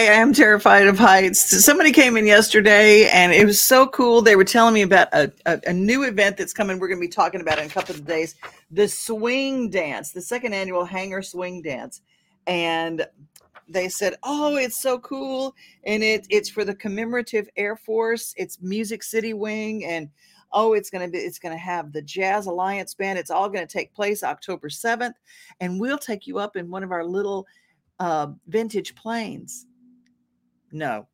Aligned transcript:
Okay, 0.00 0.08
I 0.08 0.14
am 0.14 0.32
terrified 0.32 0.86
of 0.86 0.98
heights. 0.98 1.62
Somebody 1.62 1.92
came 1.92 2.16
in 2.16 2.26
yesterday 2.26 3.06
and 3.10 3.34
it 3.34 3.44
was 3.44 3.60
so 3.60 3.86
cool. 3.86 4.22
They 4.22 4.34
were 4.34 4.44
telling 4.44 4.72
me 4.72 4.80
about 4.80 5.08
a, 5.12 5.30
a, 5.44 5.60
a 5.66 5.72
new 5.74 6.04
event 6.04 6.38
that's 6.38 6.54
coming. 6.54 6.78
We're 6.78 6.88
going 6.88 6.98
to 6.98 7.06
be 7.06 7.12
talking 7.12 7.42
about 7.42 7.58
in 7.58 7.66
a 7.66 7.68
couple 7.68 7.94
of 7.94 8.06
days. 8.06 8.34
The 8.70 8.88
swing 8.88 9.68
dance, 9.68 10.12
the 10.12 10.22
second 10.22 10.54
annual 10.54 10.86
hangar 10.86 11.20
swing 11.20 11.60
dance. 11.60 12.00
And 12.46 13.06
they 13.68 13.90
said, 13.90 14.14
"Oh, 14.22 14.56
it's 14.56 14.80
so 14.80 14.98
cool." 15.00 15.54
And 15.84 16.02
it 16.02 16.26
it's 16.30 16.48
for 16.48 16.64
the 16.64 16.74
commemorative 16.74 17.50
Air 17.58 17.76
Force. 17.76 18.32
It's 18.38 18.58
Music 18.62 19.02
City 19.02 19.34
Wing 19.34 19.84
and 19.84 20.08
oh, 20.50 20.72
it's 20.72 20.88
going 20.88 21.04
to 21.04 21.12
be 21.12 21.18
it's 21.18 21.38
going 21.38 21.54
to 21.54 21.62
have 21.62 21.92
the 21.92 22.00
Jazz 22.00 22.46
Alliance 22.46 22.94
band. 22.94 23.18
It's 23.18 23.30
all 23.30 23.50
going 23.50 23.66
to 23.66 23.72
take 23.72 23.92
place 23.92 24.22
October 24.22 24.70
7th 24.70 25.12
and 25.60 25.78
we'll 25.78 25.98
take 25.98 26.26
you 26.26 26.38
up 26.38 26.56
in 26.56 26.70
one 26.70 26.84
of 26.84 26.90
our 26.90 27.04
little 27.04 27.46
uh, 27.98 28.28
vintage 28.48 28.94
planes. 28.94 29.66
No. 30.72 31.06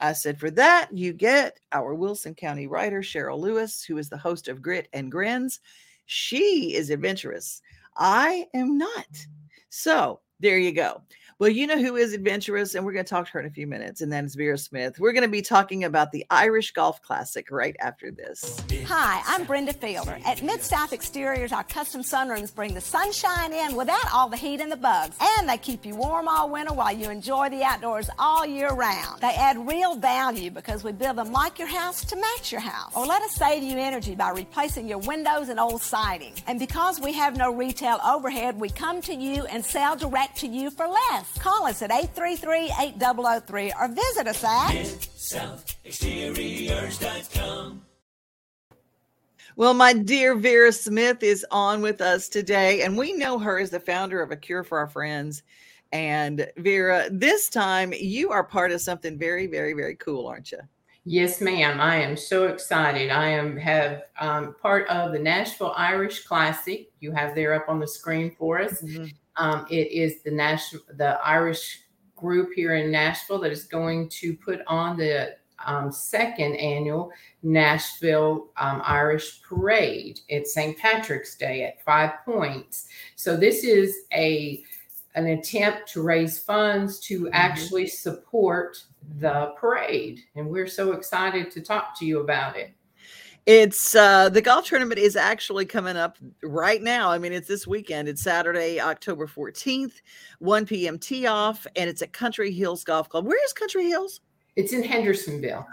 I 0.00 0.12
said, 0.12 0.38
for 0.38 0.50
that, 0.52 0.88
you 0.92 1.12
get 1.12 1.58
our 1.70 1.94
Wilson 1.94 2.34
County 2.34 2.66
writer, 2.66 3.00
Cheryl 3.00 3.38
Lewis, 3.38 3.84
who 3.84 3.98
is 3.98 4.08
the 4.08 4.18
host 4.18 4.48
of 4.48 4.60
Grit 4.60 4.88
and 4.92 5.10
Grins. 5.10 5.60
She 6.06 6.74
is 6.74 6.90
adventurous. 6.90 7.62
I 7.96 8.46
am 8.52 8.76
not. 8.76 9.06
So 9.68 10.20
there 10.40 10.58
you 10.58 10.72
go. 10.72 11.02
Well, 11.42 11.50
you 11.50 11.66
know 11.66 11.76
who 11.76 11.96
is 11.96 12.12
adventurous, 12.12 12.76
and 12.76 12.86
we're 12.86 12.92
going 12.92 13.04
to 13.04 13.10
talk 13.10 13.26
to 13.26 13.32
her 13.32 13.40
in 13.40 13.46
a 13.46 13.50
few 13.50 13.66
minutes, 13.66 14.00
and 14.00 14.12
that 14.12 14.22
is 14.22 14.36
Vera 14.36 14.56
Smith. 14.56 15.00
We're 15.00 15.10
going 15.10 15.24
to 15.24 15.28
be 15.28 15.42
talking 15.42 15.82
about 15.82 16.12
the 16.12 16.24
Irish 16.30 16.70
Golf 16.70 17.02
Classic 17.02 17.50
right 17.50 17.74
after 17.80 18.12
this. 18.12 18.62
Hi, 18.86 19.20
I'm 19.26 19.42
Brenda 19.42 19.72
Fielder. 19.72 20.20
At 20.24 20.40
Mid 20.40 20.62
South 20.62 20.92
Exteriors, 20.92 21.50
our 21.50 21.64
custom 21.64 22.02
sunrooms 22.02 22.54
bring 22.54 22.74
the 22.74 22.80
sunshine 22.80 23.52
in 23.52 23.74
without 23.74 24.06
all 24.14 24.28
the 24.28 24.36
heat 24.36 24.60
and 24.60 24.70
the 24.70 24.76
bugs. 24.76 25.16
And 25.20 25.48
they 25.48 25.58
keep 25.58 25.84
you 25.84 25.96
warm 25.96 26.28
all 26.28 26.48
winter 26.48 26.74
while 26.74 26.96
you 26.96 27.10
enjoy 27.10 27.48
the 27.48 27.64
outdoors 27.64 28.08
all 28.20 28.46
year 28.46 28.72
round. 28.72 29.20
They 29.20 29.34
add 29.34 29.66
real 29.66 29.96
value 29.96 30.52
because 30.52 30.84
we 30.84 30.92
build 30.92 31.18
them 31.18 31.32
like 31.32 31.58
your 31.58 31.66
house 31.66 32.04
to 32.04 32.14
match 32.14 32.52
your 32.52 32.60
house. 32.60 32.92
Or 32.94 33.04
let 33.04 33.20
us 33.20 33.34
save 33.34 33.64
you 33.64 33.78
energy 33.78 34.14
by 34.14 34.30
replacing 34.30 34.86
your 34.86 34.98
windows 34.98 35.48
and 35.48 35.58
old 35.58 35.82
siding. 35.82 36.34
And 36.46 36.60
because 36.60 37.00
we 37.00 37.12
have 37.14 37.36
no 37.36 37.52
retail 37.52 37.98
overhead, 38.06 38.60
we 38.60 38.68
come 38.68 39.00
to 39.02 39.12
you 39.12 39.44
and 39.46 39.64
sell 39.64 39.96
direct 39.96 40.36
to 40.38 40.46
you 40.46 40.70
for 40.70 40.86
less. 40.86 41.31
Call 41.38 41.66
us 41.66 41.82
at 41.82 41.90
833-8003 41.90 43.72
or 43.80 43.88
visit 43.88 44.26
us 44.26 44.44
at 44.44 44.74
Well, 49.54 49.74
my 49.74 49.92
dear 49.92 50.34
Vera 50.34 50.72
Smith 50.72 51.22
is 51.22 51.44
on 51.50 51.82
with 51.82 52.00
us 52.00 52.28
today, 52.28 52.82
and 52.82 52.96
we 52.96 53.12
know 53.12 53.38
her 53.38 53.58
as 53.58 53.68
the 53.68 53.80
founder 53.80 54.22
of 54.22 54.30
A 54.30 54.36
Cure 54.36 54.64
for 54.64 54.78
Our 54.78 54.88
Friends. 54.88 55.42
And 55.92 56.50
Vera, 56.56 57.08
this 57.10 57.50
time 57.50 57.92
you 57.92 58.30
are 58.30 58.42
part 58.42 58.72
of 58.72 58.80
something 58.80 59.18
very, 59.18 59.46
very, 59.46 59.74
very 59.74 59.94
cool, 59.96 60.26
aren't 60.26 60.52
you? 60.52 60.60
Yes, 61.04 61.40
ma'am. 61.40 61.80
I 61.80 61.96
am 61.96 62.16
so 62.16 62.46
excited. 62.46 63.10
I 63.10 63.28
am 63.28 63.56
have 63.56 64.04
um, 64.20 64.54
part 64.62 64.88
of 64.88 65.12
the 65.12 65.18
Nashville 65.18 65.74
Irish 65.76 66.24
Classic. 66.24 66.90
You 67.00 67.12
have 67.12 67.34
there 67.34 67.54
up 67.54 67.68
on 67.68 67.80
the 67.80 67.88
screen 67.88 68.34
for 68.38 68.60
us. 68.60 68.82
Um, 69.36 69.66
it 69.70 69.90
is 69.90 70.22
the 70.22 70.30
national, 70.30 70.82
the 70.96 71.18
Irish 71.24 71.80
group 72.16 72.50
here 72.54 72.76
in 72.76 72.90
Nashville 72.90 73.40
that 73.40 73.52
is 73.52 73.64
going 73.64 74.08
to 74.08 74.36
put 74.36 74.60
on 74.66 74.96
the 74.96 75.36
um, 75.64 75.92
second 75.92 76.56
annual 76.56 77.12
Nashville 77.42 78.48
um, 78.56 78.82
Irish 78.84 79.42
Parade. 79.42 80.20
It's 80.28 80.54
St. 80.54 80.76
Patrick's 80.78 81.36
Day 81.36 81.64
at 81.64 81.82
Five 81.82 82.12
Points. 82.24 82.88
So 83.16 83.36
this 83.36 83.64
is 83.64 84.04
a 84.12 84.64
an 85.14 85.26
attempt 85.26 85.86
to 85.92 86.02
raise 86.02 86.38
funds 86.38 86.98
to 86.98 87.28
actually 87.32 87.86
support 87.86 88.82
the 89.18 89.52
parade, 89.58 90.20
and 90.36 90.48
we're 90.48 90.66
so 90.66 90.92
excited 90.92 91.50
to 91.50 91.60
talk 91.60 91.98
to 91.98 92.06
you 92.06 92.20
about 92.20 92.56
it. 92.56 92.72
It's 93.44 93.96
uh 93.96 94.28
the 94.28 94.40
golf 94.40 94.66
tournament 94.66 95.00
is 95.00 95.16
actually 95.16 95.66
coming 95.66 95.96
up 95.96 96.16
right 96.44 96.80
now. 96.80 97.10
I 97.10 97.18
mean, 97.18 97.32
it's 97.32 97.48
this 97.48 97.66
weekend. 97.66 98.08
It's 98.08 98.22
Saturday, 98.22 98.80
October 98.80 99.26
14th, 99.26 99.94
1 100.38 100.66
p.m. 100.66 100.98
tee 100.98 101.26
off, 101.26 101.66
and 101.74 101.90
it's 101.90 102.02
at 102.02 102.12
Country 102.12 102.52
Hills 102.52 102.84
Golf 102.84 103.08
Club. 103.08 103.26
Where 103.26 103.44
is 103.44 103.52
Country 103.52 103.86
Hills? 103.88 104.20
It's 104.54 104.72
in 104.72 104.84
Hendersonville. 104.84 105.66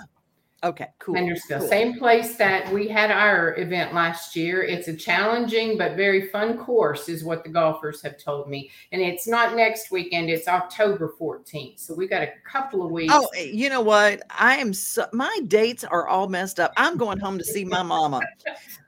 Okay, 0.64 0.88
cool. 1.00 1.16
Hendersonville, 1.16 1.59
cool. 1.59 1.68
same 1.68 1.97
place 1.97 2.36
that 2.36 2.72
we 2.74 2.88
had 2.88 3.12
our 3.12 3.58
event 3.58 3.94
last 3.94 4.36
year. 4.36 4.64
It's 4.64 4.88
a 4.88 4.96
challenging 4.96 5.78
but 5.78 5.96
very 5.96 6.28
fun 6.28 6.58
course, 6.58 7.08
is 7.08 7.24
what 7.24 7.44
the 7.44 7.50
golfers 7.50 8.02
have 8.02 8.18
told 8.18 8.50
me. 8.50 8.70
And 8.92 9.02
it's 9.02 9.28
not 9.28 9.56
next 9.56 9.92
weekend; 9.92 10.30
it's 10.30 10.47
October 10.47 11.14
14th. 11.20 11.80
So 11.80 11.94
we 11.94 12.08
got 12.08 12.24
a 12.24 12.31
couple 12.50 12.84
of 12.84 12.92
weeks. 12.92 13.14
Oh, 13.16 13.28
eh, 13.38 13.50
you 13.52 13.70
know 13.70 13.81
what? 13.81 14.22
I 14.30 14.58
am 14.58 14.74
so 14.74 15.08
my 15.14 15.40
dates 15.47 15.84
are 15.84 16.08
all 16.08 16.28
messed 16.28 16.59
up. 16.59 16.74
I'm 16.76 16.97
going 16.97 17.20
home 17.20 17.38
to 17.38 17.44
see 17.44 17.64
my 17.64 17.84
mama. 17.84 18.20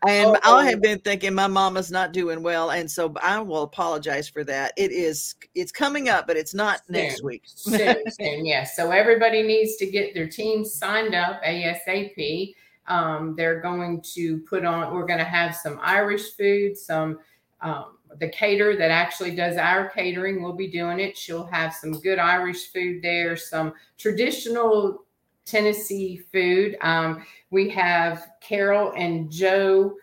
And 0.07 0.35
Oh. 0.43 0.57
I 0.57 0.65
have 0.65 0.81
been 0.81 0.99
thinking 0.99 1.33
my 1.33 1.47
mama's 1.47 1.91
not 1.91 2.11
doing 2.11 2.41
well. 2.41 2.71
And 2.71 2.89
so 2.89 3.13
I 3.21 3.39
will 3.39 3.63
apologize 3.63 4.27
for 4.27 4.43
that. 4.45 4.73
It 4.75 4.91
is 4.91 5.35
it's 5.53 5.71
coming 5.71 6.09
up, 6.09 6.25
but 6.25 6.37
it's 6.37 6.53
not 6.53 6.81
next 6.89 7.23
week. 7.23 7.43
soon, 7.45 7.97
soon, 8.19 8.45
yes. 8.45 8.75
So 8.75 8.91
everybody 8.91 9.43
needs 9.43 9.75
to 9.77 9.85
get 9.85 10.13
their 10.13 10.27
teams 10.27 10.73
signed 10.73 11.13
up 11.13 11.39
ASAP. 11.63 12.55
Um, 12.87 13.35
they're 13.35 13.61
going 13.61 14.01
to 14.13 14.39
put 14.39 14.65
on. 14.65 14.93
We're 14.93 15.05
going 15.05 15.19
to 15.19 15.25
have 15.25 15.55
some 15.55 15.79
Irish 15.81 16.35
food, 16.35 16.77
some. 16.77 17.19
Um, 17.61 17.97
the 18.19 18.27
caterer 18.27 18.75
that 18.75 18.91
actually 18.91 19.35
does 19.35 19.55
our 19.55 19.89
catering 19.89 20.41
will 20.41 20.53
be 20.53 20.67
doing 20.67 20.99
it. 20.99 21.17
She'll 21.17 21.45
have 21.45 21.73
some 21.73 21.93
good 22.01 22.19
Irish 22.19 22.71
food 22.71 23.01
there, 23.01 23.37
some 23.37 23.73
traditional 23.97 25.05
Tennessee 25.45 26.21
food. 26.31 26.77
Um, 26.81 27.25
we 27.49 27.69
have 27.69 28.27
Carol 28.41 28.93
and 28.95 29.31
Joe 29.31 29.95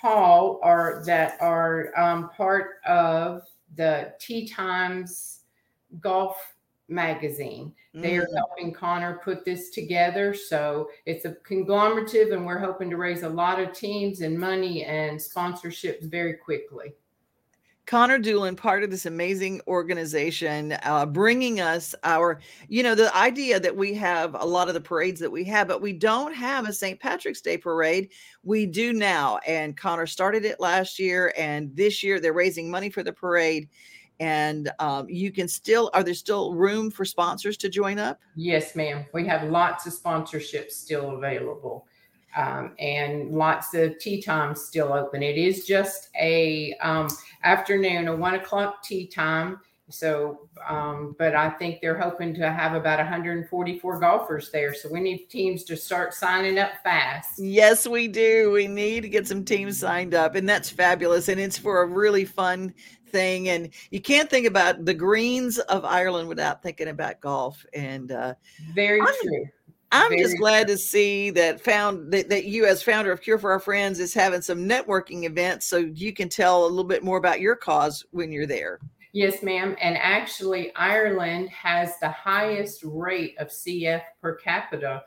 Hall 0.00 0.60
are 0.62 1.02
that 1.06 1.40
are 1.40 1.98
um, 1.98 2.28
part 2.30 2.80
of 2.86 3.42
the 3.76 4.12
Tee 4.20 4.46
Times 4.46 5.40
Golf 6.00 6.53
magazine. 6.88 7.72
They 7.94 8.16
are 8.16 8.26
Mm. 8.26 8.36
helping 8.36 8.72
Connor 8.72 9.20
put 9.24 9.44
this 9.44 9.70
together. 9.70 10.34
So 10.34 10.90
it's 11.06 11.24
a 11.24 11.32
conglomerative, 11.44 12.32
and 12.32 12.44
we're 12.44 12.58
hoping 12.58 12.90
to 12.90 12.96
raise 12.96 13.22
a 13.22 13.28
lot 13.28 13.60
of 13.60 13.72
teams 13.72 14.20
and 14.20 14.38
money 14.38 14.84
and 14.84 15.18
sponsorships 15.18 16.02
very 16.10 16.34
quickly. 16.34 16.94
Connor 17.86 18.18
Doolin, 18.18 18.56
part 18.56 18.82
of 18.82 18.90
this 18.90 19.04
amazing 19.04 19.60
organization, 19.68 20.72
uh, 20.84 21.04
bringing 21.04 21.60
us 21.60 21.94
our, 22.02 22.40
you 22.66 22.82
know, 22.82 22.94
the 22.94 23.14
idea 23.14 23.60
that 23.60 23.76
we 23.76 23.92
have 23.92 24.34
a 24.34 24.44
lot 24.44 24.68
of 24.68 24.74
the 24.74 24.80
parades 24.80 25.20
that 25.20 25.30
we 25.30 25.44
have, 25.44 25.68
but 25.68 25.82
we 25.82 25.92
don't 25.92 26.32
have 26.32 26.66
a 26.66 26.72
St. 26.72 26.98
Patrick's 26.98 27.42
Day 27.42 27.58
parade. 27.58 28.08
We 28.42 28.64
do 28.64 28.94
now. 28.94 29.36
And 29.46 29.76
Connor 29.76 30.06
started 30.06 30.46
it 30.46 30.60
last 30.60 30.98
year, 30.98 31.34
and 31.36 31.76
this 31.76 32.02
year 32.02 32.20
they're 32.20 32.32
raising 32.32 32.70
money 32.70 32.88
for 32.88 33.02
the 33.02 33.12
parade. 33.12 33.68
And 34.20 34.70
um, 34.78 35.08
you 35.08 35.32
can 35.32 35.48
still, 35.48 35.90
are 35.92 36.02
there 36.02 36.14
still 36.14 36.54
room 36.54 36.90
for 36.90 37.04
sponsors 37.04 37.56
to 37.58 37.68
join 37.68 37.98
up? 37.98 38.20
Yes, 38.36 38.76
ma'am. 38.76 39.04
We 39.12 39.26
have 39.26 39.50
lots 39.50 39.86
of 39.86 39.92
sponsorships 39.92 40.72
still 40.72 41.16
available. 41.16 41.86
Um, 42.36 42.74
and 42.80 43.30
lots 43.30 43.74
of 43.74 43.98
tee 43.98 44.20
times 44.20 44.62
still 44.62 44.92
open. 44.92 45.22
It 45.22 45.36
is 45.36 45.66
just 45.66 46.08
a 46.20 46.74
um, 46.80 47.08
afternoon, 47.44 48.08
a 48.08 48.16
one 48.16 48.34
o'clock 48.34 48.82
tee 48.82 49.06
time. 49.06 49.60
So, 49.90 50.48
um, 50.66 51.14
but 51.18 51.34
I 51.34 51.50
think 51.50 51.80
they're 51.80 51.98
hoping 51.98 52.34
to 52.34 52.50
have 52.50 52.72
about 52.72 52.98
144 52.98 54.00
golfers 54.00 54.50
there. 54.50 54.72
So 54.72 54.88
we 54.90 55.00
need 55.00 55.26
teams 55.28 55.62
to 55.64 55.76
start 55.76 56.14
signing 56.14 56.58
up 56.58 56.70
fast. 56.82 57.38
Yes, 57.38 57.86
we 57.86 58.08
do. 58.08 58.50
We 58.50 58.66
need 58.66 59.02
to 59.02 59.10
get 59.10 59.28
some 59.28 59.44
teams 59.44 59.78
signed 59.78 60.14
up, 60.14 60.36
and 60.36 60.48
that's 60.48 60.70
fabulous. 60.70 61.28
And 61.28 61.38
it's 61.38 61.58
for 61.58 61.82
a 61.82 61.86
really 61.86 62.24
fun 62.24 62.72
thing. 63.14 63.48
And 63.48 63.70
you 63.90 64.00
can't 64.00 64.28
think 64.28 64.46
about 64.46 64.84
the 64.84 64.92
greens 64.92 65.58
of 65.60 65.84
Ireland 65.84 66.28
without 66.28 66.62
thinking 66.62 66.88
about 66.88 67.20
golf. 67.20 67.64
And 67.72 68.10
uh, 68.12 68.34
Very 68.74 69.00
I'm- 69.00 69.14
true. 69.22 69.46
I'm 69.92 70.10
just 70.18 70.30
Very 70.30 70.38
glad 70.38 70.66
to 70.66 70.76
see 70.76 71.30
that 71.30 71.60
found 71.60 72.12
that, 72.12 72.28
that 72.28 72.46
you, 72.46 72.66
as 72.66 72.82
founder 72.82 73.12
of 73.12 73.20
Cure 73.20 73.38
for 73.38 73.52
Our 73.52 73.60
Friends, 73.60 74.00
is 74.00 74.12
having 74.12 74.42
some 74.42 74.68
networking 74.68 75.22
events, 75.22 75.66
so 75.66 75.76
you 75.76 76.12
can 76.12 76.28
tell 76.28 76.64
a 76.64 76.66
little 76.66 76.82
bit 76.82 77.04
more 77.04 77.16
about 77.16 77.40
your 77.40 77.54
cause 77.54 78.04
when 78.10 78.32
you're 78.32 78.46
there. 78.46 78.80
Yes, 79.12 79.40
ma'am. 79.44 79.76
And 79.80 79.96
actually, 79.96 80.74
Ireland 80.74 81.48
has 81.50 81.96
the 82.00 82.10
highest 82.10 82.82
rate 82.82 83.36
of 83.38 83.48
CF 83.50 84.02
per 84.20 84.34
capita 84.34 85.04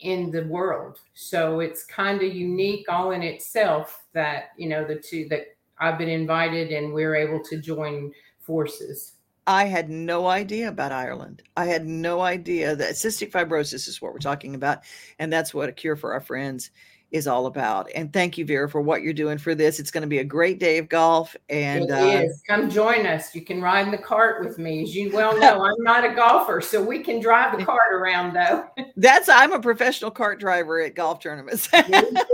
in 0.00 0.32
the 0.32 0.42
world. 0.46 0.98
So 1.14 1.60
it's 1.60 1.84
kind 1.84 2.20
of 2.20 2.34
unique 2.34 2.86
all 2.88 3.12
in 3.12 3.22
itself 3.22 4.04
that, 4.14 4.50
you 4.56 4.68
know, 4.68 4.84
the 4.84 4.96
two 4.96 5.28
that 5.28 5.56
I've 5.80 5.98
been 5.98 6.08
invited 6.08 6.70
and 6.70 6.92
we're 6.92 7.14
able 7.14 7.40
to 7.44 7.60
join 7.60 8.12
forces. 8.40 9.14
I 9.46 9.64
had 9.64 9.88
no 9.88 10.26
idea 10.26 10.68
about 10.68 10.92
Ireland. 10.92 11.42
I 11.56 11.64
had 11.64 11.86
no 11.86 12.20
idea 12.20 12.76
that 12.76 12.94
cystic 12.94 13.30
fibrosis 13.30 13.88
is 13.88 14.02
what 14.02 14.12
we're 14.12 14.18
talking 14.18 14.54
about. 14.54 14.80
And 15.18 15.32
that's 15.32 15.54
what 15.54 15.70
a 15.70 15.72
cure 15.72 15.96
for 15.96 16.12
our 16.12 16.20
friends 16.20 16.70
is 17.10 17.26
all 17.26 17.46
about. 17.46 17.90
And 17.94 18.12
thank 18.12 18.36
you, 18.36 18.44
Vera, 18.44 18.68
for 18.68 18.80
what 18.80 19.02
you're 19.02 19.14
doing 19.14 19.38
for 19.38 19.54
this. 19.54 19.80
It's 19.80 19.90
going 19.90 20.02
to 20.02 20.08
be 20.08 20.18
a 20.18 20.24
great 20.24 20.58
day 20.58 20.78
of 20.78 20.88
golf. 20.88 21.34
And 21.48 21.90
uh. 21.90 22.24
Come 22.46 22.68
join 22.68 23.06
us. 23.06 23.34
You 23.34 23.42
can 23.42 23.62
ride 23.62 23.86
in 23.86 23.90
the 23.90 23.98
cart 23.98 24.44
with 24.44 24.58
me. 24.58 24.82
As 24.82 24.94
you 24.94 25.10
well 25.12 25.38
know, 25.40 25.64
I'm 25.64 25.82
not 25.82 26.04
a 26.04 26.14
golfer, 26.14 26.60
so 26.60 26.82
we 26.82 27.02
can 27.02 27.20
drive 27.20 27.58
the 27.58 27.64
cart 27.64 27.92
around 27.92 28.34
though. 28.34 28.66
that's 28.96 29.28
I'm 29.28 29.52
a 29.52 29.60
professional 29.60 30.10
cart 30.10 30.38
driver 30.38 30.80
at 30.80 30.94
golf 30.94 31.20
tournaments. 31.20 31.72
me 31.72 31.80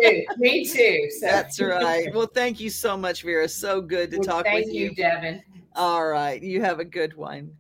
too. 0.03 0.25
Me 0.39 0.67
too. 0.67 1.09
So. 1.21 1.27
That's 1.27 1.61
right. 1.61 2.13
Well, 2.13 2.27
thank 2.27 2.61
you 2.61 2.71
so 2.71 2.97
much, 2.97 3.23
Vera. 3.23 3.49
So 3.49 3.81
good 3.81 4.11
to 4.11 4.19
Well, 4.19 4.27
talk 4.27 4.47
with 4.53 4.67
you, 4.67 4.91
you. 4.91 4.95
Devin. 4.95 5.43
All 5.77 6.07
right. 6.07 6.43
You 6.43 6.61
have 6.63 6.81
a 6.81 6.85
good 6.85 7.17
one. 7.17 7.53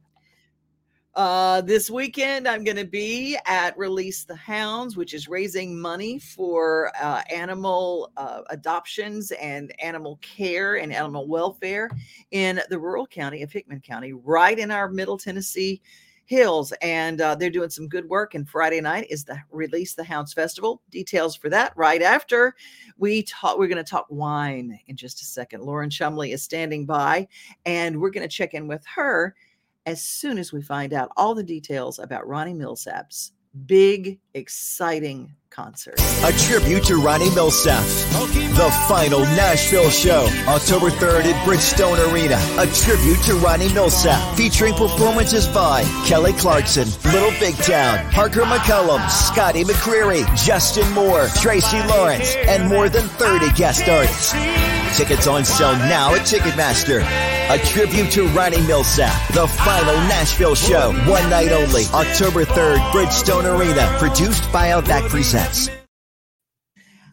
Uh, 1.16 1.60
this 1.60 1.88
weekend, 1.88 2.48
I'm 2.48 2.64
going 2.64 2.76
to 2.76 2.84
be 2.84 3.38
at 3.46 3.78
Release 3.78 4.24
the 4.24 4.34
Hounds, 4.34 4.96
which 4.96 5.14
is 5.14 5.28
raising 5.28 5.80
money 5.80 6.18
for 6.18 6.90
uh, 7.00 7.22
animal 7.30 8.10
uh, 8.16 8.40
adoptions 8.50 9.30
and 9.30 9.72
animal 9.80 10.18
care 10.22 10.74
and 10.74 10.92
animal 10.92 11.28
welfare 11.28 11.88
in 12.32 12.60
the 12.68 12.80
rural 12.80 13.06
county 13.06 13.42
of 13.42 13.52
Hickman 13.52 13.80
County, 13.80 14.12
right 14.12 14.58
in 14.58 14.72
our 14.72 14.88
Middle 14.88 15.16
Tennessee 15.16 15.80
hills. 16.24 16.72
And 16.82 17.20
uh, 17.20 17.36
they're 17.36 17.48
doing 17.48 17.70
some 17.70 17.86
good 17.86 18.08
work. 18.08 18.34
And 18.34 18.48
Friday 18.48 18.80
night 18.80 19.06
is 19.08 19.22
the 19.22 19.38
Release 19.52 19.94
the 19.94 20.02
Hounds 20.02 20.32
Festival. 20.32 20.82
Details 20.90 21.36
for 21.36 21.48
that 21.50 21.72
right 21.76 22.02
after 22.02 22.56
we 22.96 23.22
talk. 23.22 23.56
We're 23.56 23.68
going 23.68 23.76
to 23.76 23.88
talk 23.88 24.06
wine 24.08 24.80
in 24.88 24.96
just 24.96 25.22
a 25.22 25.26
second. 25.26 25.62
Lauren 25.62 25.90
Chumley 25.90 26.32
is 26.32 26.42
standing 26.42 26.86
by, 26.86 27.28
and 27.66 28.00
we're 28.00 28.10
going 28.10 28.28
to 28.28 28.36
check 28.36 28.52
in 28.52 28.66
with 28.66 28.84
her 28.96 29.36
as 29.86 30.02
soon 30.02 30.38
as 30.38 30.52
we 30.52 30.62
find 30.62 30.92
out 30.92 31.10
all 31.16 31.34
the 31.34 31.42
details 31.42 31.98
about 31.98 32.26
Ronnie 32.26 32.54
Milsap's 32.54 33.32
big, 33.66 34.18
exciting 34.34 35.34
concert. 35.50 35.94
A 36.24 36.32
tribute 36.32 36.84
to 36.84 36.96
Ronnie 36.96 37.28
Milsap. 37.28 37.82
The 38.56 38.70
final 38.88 39.20
Nashville 39.20 39.90
show, 39.90 40.28
October 40.48 40.90
3rd 40.90 41.24
at 41.24 41.46
Bridgestone 41.46 42.12
Arena. 42.12 42.36
A 42.58 42.66
tribute 42.66 43.22
to 43.24 43.34
Ronnie 43.34 43.68
Milsap, 43.68 44.36
featuring 44.36 44.74
performances 44.74 45.46
by 45.46 45.84
Kelly 46.06 46.32
Clarkson, 46.32 46.88
Little 47.12 47.30
Big 47.38 47.54
Town, 47.56 48.10
Parker 48.10 48.42
McCollum, 48.42 49.08
Scotty 49.08 49.62
McCreery, 49.64 50.24
Justin 50.36 50.90
Moore, 50.92 51.28
Tracy 51.36 51.80
Lawrence, 51.86 52.34
and 52.34 52.68
more 52.68 52.88
than 52.88 53.06
30 53.08 53.52
guest 53.52 53.88
artists. 53.88 54.32
Tickets 54.96 55.26
on 55.26 55.44
sale 55.44 55.72
now 55.72 56.14
at 56.14 56.22
Ticketmaster. 56.22 57.33
A 57.50 57.58
tribute 57.58 58.10
to 58.12 58.26
Ronnie 58.28 58.56
Milsap, 58.56 59.34
the 59.34 59.46
final 59.46 59.94
Nashville 60.08 60.54
show, 60.54 60.92
one 61.06 61.28
night 61.28 61.52
only, 61.52 61.84
October 61.92 62.46
3rd, 62.46 62.78
Bridgestone 62.90 63.44
Arena, 63.44 63.86
produced 63.98 64.50
by 64.50 64.70
Outback 64.70 65.10
Presents. 65.10 65.68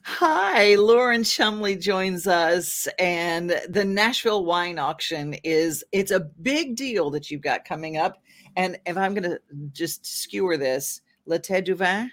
Hi, 0.05 0.75
Lauren 0.75 1.25
Chumley 1.25 1.75
joins 1.75 2.27
us, 2.27 2.87
and 2.97 3.61
the 3.67 3.83
Nashville 3.83 4.45
Wine 4.45 4.79
Auction 4.79 5.35
is 5.43 5.83
it's 5.91 6.11
a 6.11 6.21
big 6.21 6.77
deal 6.77 7.09
that 7.09 7.29
you've 7.29 7.41
got 7.41 7.65
coming 7.65 7.97
up. 7.97 8.23
And 8.55 8.79
if 8.85 8.95
I'm 8.95 9.13
going 9.13 9.29
to 9.29 9.39
just 9.73 10.05
skewer 10.05 10.55
this, 10.55 11.01
Le 11.25 11.39
Tête 11.39 11.65
du 11.65 11.75
Vin. 11.75 12.09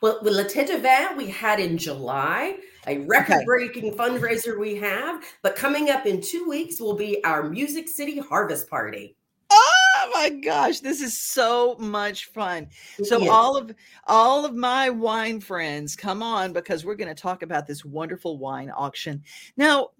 Well, 0.00 0.18
with 0.20 0.34
L'Eté 0.34 0.66
du 0.66 0.78
Vin, 0.78 1.16
we 1.16 1.30
had 1.30 1.60
in 1.60 1.78
July 1.78 2.56
a 2.86 2.98
record-breaking 2.98 3.94
fundraiser 3.94 4.58
we 4.58 4.74
have, 4.76 5.22
but 5.42 5.56
coming 5.56 5.90
up 5.90 6.06
in 6.06 6.20
two 6.20 6.48
weeks 6.48 6.80
will 6.80 6.96
be 6.96 7.22
our 7.24 7.48
Music 7.48 7.88
City 7.88 8.18
Harvest 8.18 8.68
Party. 8.68 9.16
Oh 9.50 10.10
my 10.14 10.30
gosh, 10.30 10.80
this 10.80 11.00
is 11.00 11.18
so 11.18 11.76
much 11.78 12.26
fun. 12.26 12.68
So 13.04 13.18
Yes. 13.20 13.30
all 13.30 13.56
of 13.56 13.72
all 14.06 14.44
of 14.44 14.54
my 14.54 14.90
wine 14.90 15.40
friends, 15.40 15.94
come 15.94 16.22
on 16.22 16.52
because 16.52 16.84
we're 16.84 16.96
going 16.96 17.14
to 17.14 17.20
talk 17.20 17.42
about 17.42 17.66
this 17.66 17.84
wonderful 17.84 18.38
wine 18.38 18.70
auction. 18.74 19.22
Now, 19.56 19.90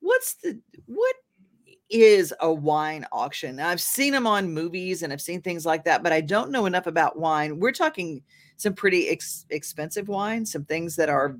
what's 0.00 0.34
the 0.34 0.58
what 0.86 1.14
is 1.90 2.34
a 2.40 2.52
wine 2.52 3.06
auction? 3.12 3.60
I've 3.60 3.80
seen 3.80 4.12
them 4.12 4.26
on 4.26 4.52
movies 4.52 5.02
and 5.02 5.12
I've 5.12 5.20
seen 5.20 5.40
things 5.42 5.64
like 5.64 5.84
that, 5.84 6.02
but 6.02 6.12
I 6.12 6.20
don't 6.20 6.50
know 6.50 6.66
enough 6.66 6.86
about 6.86 7.18
wine. 7.18 7.60
We're 7.60 7.72
talking 7.72 8.22
some 8.56 8.72
pretty 8.72 9.08
ex- 9.08 9.46
expensive 9.50 10.08
wine, 10.08 10.46
some 10.46 10.64
things 10.64 10.96
that 10.96 11.08
are, 11.08 11.36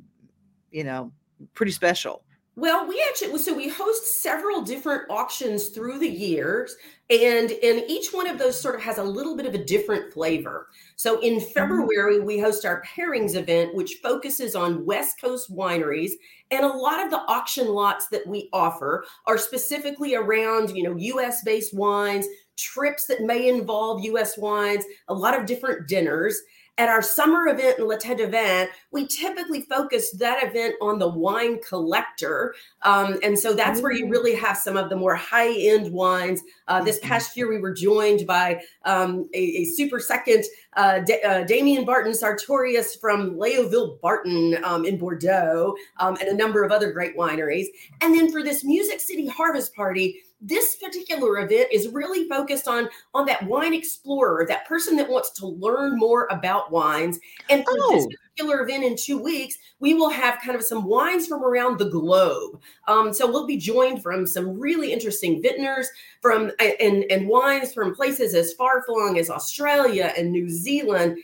you 0.74 0.84
know, 0.84 1.12
pretty 1.54 1.72
special. 1.72 2.24
Well, 2.56 2.86
we 2.86 3.04
actually 3.08 3.36
so 3.38 3.54
we 3.54 3.68
host 3.68 4.22
several 4.22 4.62
different 4.62 5.10
auctions 5.10 5.70
through 5.70 5.98
the 5.98 6.08
years, 6.08 6.76
and 7.10 7.50
and 7.50 7.82
each 7.88 8.12
one 8.12 8.28
of 8.28 8.38
those 8.38 8.60
sort 8.60 8.76
of 8.76 8.80
has 8.82 8.98
a 8.98 9.02
little 9.02 9.36
bit 9.36 9.46
of 9.46 9.54
a 9.54 9.64
different 9.64 10.12
flavor. 10.12 10.68
So 10.94 11.20
in 11.20 11.36
mm-hmm. 11.38 11.50
February, 11.50 12.20
we 12.20 12.38
host 12.38 12.64
our 12.64 12.82
pairings 12.82 13.34
event, 13.34 13.74
which 13.74 13.98
focuses 14.02 14.54
on 14.54 14.84
West 14.84 15.20
Coast 15.20 15.52
wineries, 15.52 16.12
and 16.52 16.64
a 16.64 16.68
lot 16.68 17.04
of 17.04 17.10
the 17.10 17.22
auction 17.22 17.68
lots 17.68 18.06
that 18.08 18.26
we 18.26 18.48
offer 18.52 19.04
are 19.26 19.38
specifically 19.38 20.14
around 20.14 20.76
you 20.76 20.84
know 20.84 20.96
U.S. 20.96 21.42
based 21.44 21.74
wines, 21.74 22.26
trips 22.56 23.06
that 23.06 23.22
may 23.22 23.48
involve 23.48 24.04
U.S. 24.04 24.38
wines, 24.38 24.84
a 25.08 25.14
lot 25.14 25.38
of 25.38 25.46
different 25.46 25.88
dinners. 25.88 26.40
At 26.76 26.88
our 26.88 27.02
summer 27.02 27.46
event 27.46 27.78
in 27.78 27.86
La 27.86 27.96
Tête 27.96 28.28
Vin, 28.28 28.68
we 28.90 29.06
typically 29.06 29.60
focus 29.60 30.10
that 30.12 30.42
event 30.42 30.74
on 30.82 30.98
the 30.98 31.08
wine 31.08 31.60
collector. 31.62 32.52
Um, 32.82 33.16
and 33.22 33.38
so 33.38 33.52
that's 33.52 33.80
where 33.80 33.92
you 33.92 34.08
really 34.08 34.34
have 34.34 34.56
some 34.56 34.76
of 34.76 34.90
the 34.90 34.96
more 34.96 35.14
high 35.14 35.52
end 35.52 35.92
wines. 35.92 36.42
Uh, 36.66 36.82
this 36.82 36.98
past 36.98 37.36
year, 37.36 37.48
we 37.48 37.60
were 37.60 37.72
joined 37.72 38.26
by 38.26 38.60
um, 38.84 39.28
a, 39.34 39.38
a 39.38 39.64
super 39.66 40.00
second 40.00 40.42
uh, 40.76 40.98
Da- 41.00 41.22
uh, 41.22 41.44
Damien 41.44 41.84
Barton 41.84 42.12
Sartorius 42.12 42.96
from 42.96 43.36
Leoville 43.36 44.00
Barton 44.00 44.58
um, 44.64 44.84
in 44.84 44.98
Bordeaux, 44.98 45.76
um, 45.98 46.16
and 46.20 46.28
a 46.28 46.34
number 46.34 46.64
of 46.64 46.72
other 46.72 46.90
great 46.90 47.16
wineries. 47.16 47.66
And 48.00 48.12
then 48.12 48.32
for 48.32 48.42
this 48.42 48.64
Music 48.64 49.00
City 49.00 49.28
Harvest 49.28 49.76
Party, 49.76 50.22
this 50.46 50.76
particular 50.76 51.38
event 51.38 51.68
is 51.72 51.88
really 51.88 52.28
focused 52.28 52.68
on 52.68 52.88
on 53.14 53.24
that 53.26 53.44
wine 53.46 53.72
explorer, 53.72 54.44
that 54.46 54.66
person 54.66 54.94
that 54.96 55.08
wants 55.08 55.30
to 55.30 55.46
learn 55.46 55.98
more 55.98 56.28
about 56.30 56.70
wines. 56.70 57.18
And 57.48 57.64
for 57.64 57.72
this 57.90 58.04
Oh. 58.04 58.10
particular 58.34 58.62
event 58.62 58.84
in 58.84 58.96
two 58.96 59.16
weeks, 59.16 59.56
we 59.80 59.94
will 59.94 60.10
have 60.10 60.40
kind 60.40 60.56
of 60.56 60.62
some 60.64 60.84
wines 60.84 61.26
from 61.26 61.42
around 61.44 61.78
the 61.78 61.88
globe. 61.88 62.60
Um, 62.88 63.12
so 63.14 63.30
we'll 63.30 63.46
be 63.46 63.56
joined 63.56 64.02
from 64.02 64.26
some 64.26 64.58
really 64.58 64.92
interesting 64.92 65.40
vintners 65.40 65.88
from 66.20 66.50
and 66.60 67.04
and 67.10 67.28
wines 67.28 67.72
from 67.72 67.94
places 67.94 68.34
as 68.34 68.52
far 68.52 68.82
flung 68.84 69.18
as 69.18 69.30
Australia 69.30 70.12
and 70.16 70.30
New 70.30 70.48
Zealand. 70.50 71.16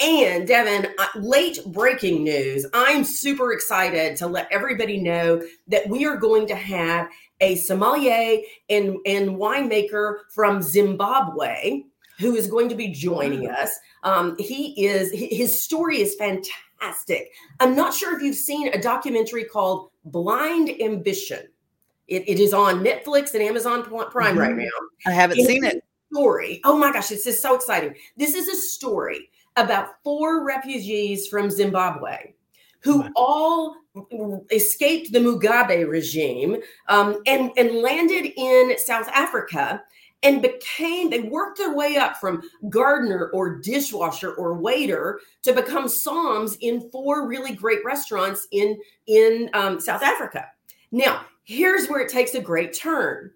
And 0.00 0.48
Devin, 0.48 0.92
uh, 0.98 1.06
late 1.16 1.58
breaking 1.66 2.24
news. 2.24 2.64
I'm 2.72 3.04
super 3.04 3.52
excited 3.52 4.16
to 4.16 4.26
let 4.26 4.48
everybody 4.50 4.98
know 4.98 5.42
that 5.68 5.86
we 5.88 6.06
are 6.06 6.16
going 6.16 6.46
to 6.46 6.54
have 6.54 7.08
a 7.42 7.56
sommelier 7.56 8.38
and, 8.70 8.96
and 9.04 9.30
winemaker 9.36 10.20
from 10.34 10.62
Zimbabwe 10.62 11.82
who 12.18 12.34
is 12.34 12.46
going 12.46 12.68
to 12.70 12.74
be 12.74 12.88
joining 12.88 13.48
us. 13.50 13.70
Um, 14.02 14.36
he 14.38 14.86
is 14.86 15.10
his 15.12 15.62
story 15.62 16.00
is 16.00 16.14
fantastic. 16.16 17.32
I'm 17.60 17.74
not 17.74 17.94
sure 17.94 18.14
if 18.16 18.22
you've 18.22 18.36
seen 18.36 18.68
a 18.68 18.80
documentary 18.80 19.44
called 19.44 19.90
Blind 20.06 20.70
Ambition. 20.82 21.46
It, 22.08 22.28
it 22.28 22.38
is 22.38 22.52
on 22.52 22.82
Netflix 22.84 23.34
and 23.34 23.42
Amazon 23.42 23.84
Prime 23.84 24.38
right 24.38 24.52
Mhm. 24.54 24.64
now 24.64 24.70
I 25.06 25.12
haven't 25.12 25.44
seen 25.44 25.64
it. 25.64 25.82
Story. 26.12 26.60
Oh 26.64 26.76
my 26.76 26.92
gosh, 26.92 27.08
this 27.08 27.26
is 27.26 27.40
so 27.40 27.54
exciting. 27.54 27.94
This 28.16 28.34
is 28.34 28.48
a 28.48 28.56
story 28.56 29.30
about 29.56 30.02
four 30.02 30.44
refugees 30.44 31.28
from 31.28 31.50
Zimbabwe 31.50 32.32
who 32.82 33.08
all 33.14 33.76
escaped 34.50 35.12
the 35.12 35.18
Mugabe 35.18 35.88
regime 35.88 36.56
um, 36.88 37.20
and, 37.26 37.50
and 37.56 37.82
landed 37.82 38.32
in 38.36 38.78
South 38.78 39.08
Africa 39.08 39.82
and 40.22 40.42
became, 40.42 41.10
they 41.10 41.20
worked 41.20 41.58
their 41.58 41.74
way 41.74 41.96
up 41.96 42.18
from 42.18 42.42
gardener 42.68 43.30
or 43.32 43.58
dishwasher 43.58 44.34
or 44.34 44.54
waiter 44.54 45.20
to 45.42 45.52
become 45.52 45.86
somms 45.86 46.56
in 46.60 46.90
four 46.90 47.26
really 47.26 47.54
great 47.54 47.84
restaurants 47.84 48.46
in, 48.50 48.78
in 49.06 49.48
um, 49.54 49.80
South 49.80 50.02
Africa. 50.02 50.46
Now, 50.92 51.24
here's 51.44 51.88
where 51.88 52.00
it 52.00 52.10
takes 52.10 52.34
a 52.34 52.40
great 52.40 52.74
turn 52.74 53.30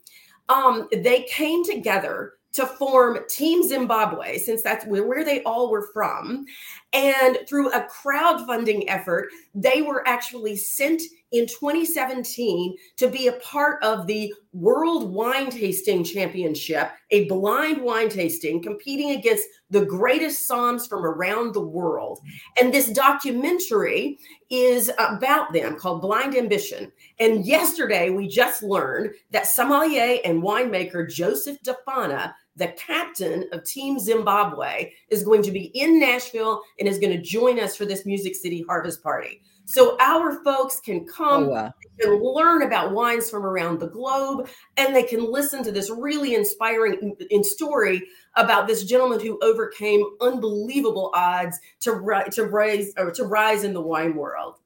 um, 0.49 0.89
they 0.93 1.23
came 1.25 1.65
together 1.65 2.35
to 2.55 2.67
form 2.67 3.19
Team 3.29 3.67
Zimbabwe, 3.67 4.39
since 4.39 4.63
that's 4.63 4.87
where, 4.87 5.25
they 5.25 5.43
all 5.43 5.71
were 5.71 5.89
from. 5.93 6.47
And 6.93 7.39
through 7.49 7.73
a 7.73 7.87
crowdfunding 7.89 8.85
effort, 8.87 9.29
they 9.55 9.83
were 9.83 10.07
actually 10.07 10.57
sent 10.57 11.03
in 11.35 11.47
2017 11.49 12.77
to 12.97 13.09
be 13.09 13.27
a 13.27 13.33
part 13.33 13.83
of 13.83 14.07
the 14.07 14.33
World 14.53 15.13
Wine 15.13 15.51
Tasting 15.51 16.05
Championship, 16.05 16.93
a 17.11 17.25
blind 17.25 17.83
wine 17.83 18.09
tasting 18.09 18.63
competing 18.63 19.11
against 19.11 19.45
the 19.69 19.85
greatest 19.85 20.49
somms 20.49 20.89
from 20.89 21.05
around 21.05 21.53
the 21.53 21.61
world. 21.61 22.21
And 22.61 22.73
this 22.73 22.89
documentary 22.93 24.21
is 24.49 24.93
about 25.01 25.53
them 25.53 25.77
called 25.77 26.03
Blind 26.03 26.37
Ambition. 26.37 26.93
And 27.19 27.45
yesterday 27.45 28.11
we 28.11 28.29
just 28.29 28.63
learned 28.63 29.11
that 29.33 29.49
sommelier 29.49 30.21
and 30.25 30.41
winemaker 30.41 31.11
Joseph 31.11 31.59
Dhafana 31.63 32.33
the 32.57 32.69
captain 32.69 33.47
of 33.53 33.65
Team 33.65 33.99
Zimbabwe, 33.99 34.93
is 35.09 35.25
going 35.25 35.43
to 35.43 35.51
be 35.51 35.65
in 35.75 35.99
Nashville 35.99 36.63
and 36.79 36.89
is 36.89 36.99
going 36.99 37.11
to 37.11 37.21
join 37.21 37.59
us 37.59 37.77
for 37.77 37.85
this 37.85 38.07
Music 38.07 38.37
City 38.37 38.65
Harvest 38.69 39.03
Party. 39.03 39.43
So 39.65 39.97
our 40.01 40.43
folks 40.45 40.81
can 40.81 41.07
oh, 41.09 41.13
come 41.13 41.45
Oh, 41.45 41.49
wow. 41.49 41.73
and 42.01 42.21
learn 42.23 42.63
about 42.63 42.93
wines 42.93 43.31
from 43.31 43.45
around 43.47 43.81
the 43.81 43.89
globe, 43.89 44.49
and 44.77 44.95
they 44.95 45.03
can 45.03 45.31
listen 45.31 45.65
to 45.65 45.73
this 45.73 45.91
really 45.91 46.35
inspiring 46.35 47.17
in, 47.31 47.43
story 47.45 48.03
about 48.37 48.67
this 48.67 48.85
gentleman 48.85 49.21
who 49.21 49.39
overcame 49.43 50.05
unbelievable 50.21 51.11
odds 51.15 51.59
to 51.81 51.93
ri- 51.93 52.29
to 52.33 52.45
rise 52.45 52.93
or 52.99 53.11
to 53.13 53.25
rise 53.25 53.65
in 53.65 53.73
the 53.73 53.81
wine 53.81 54.15
world. 54.15 54.57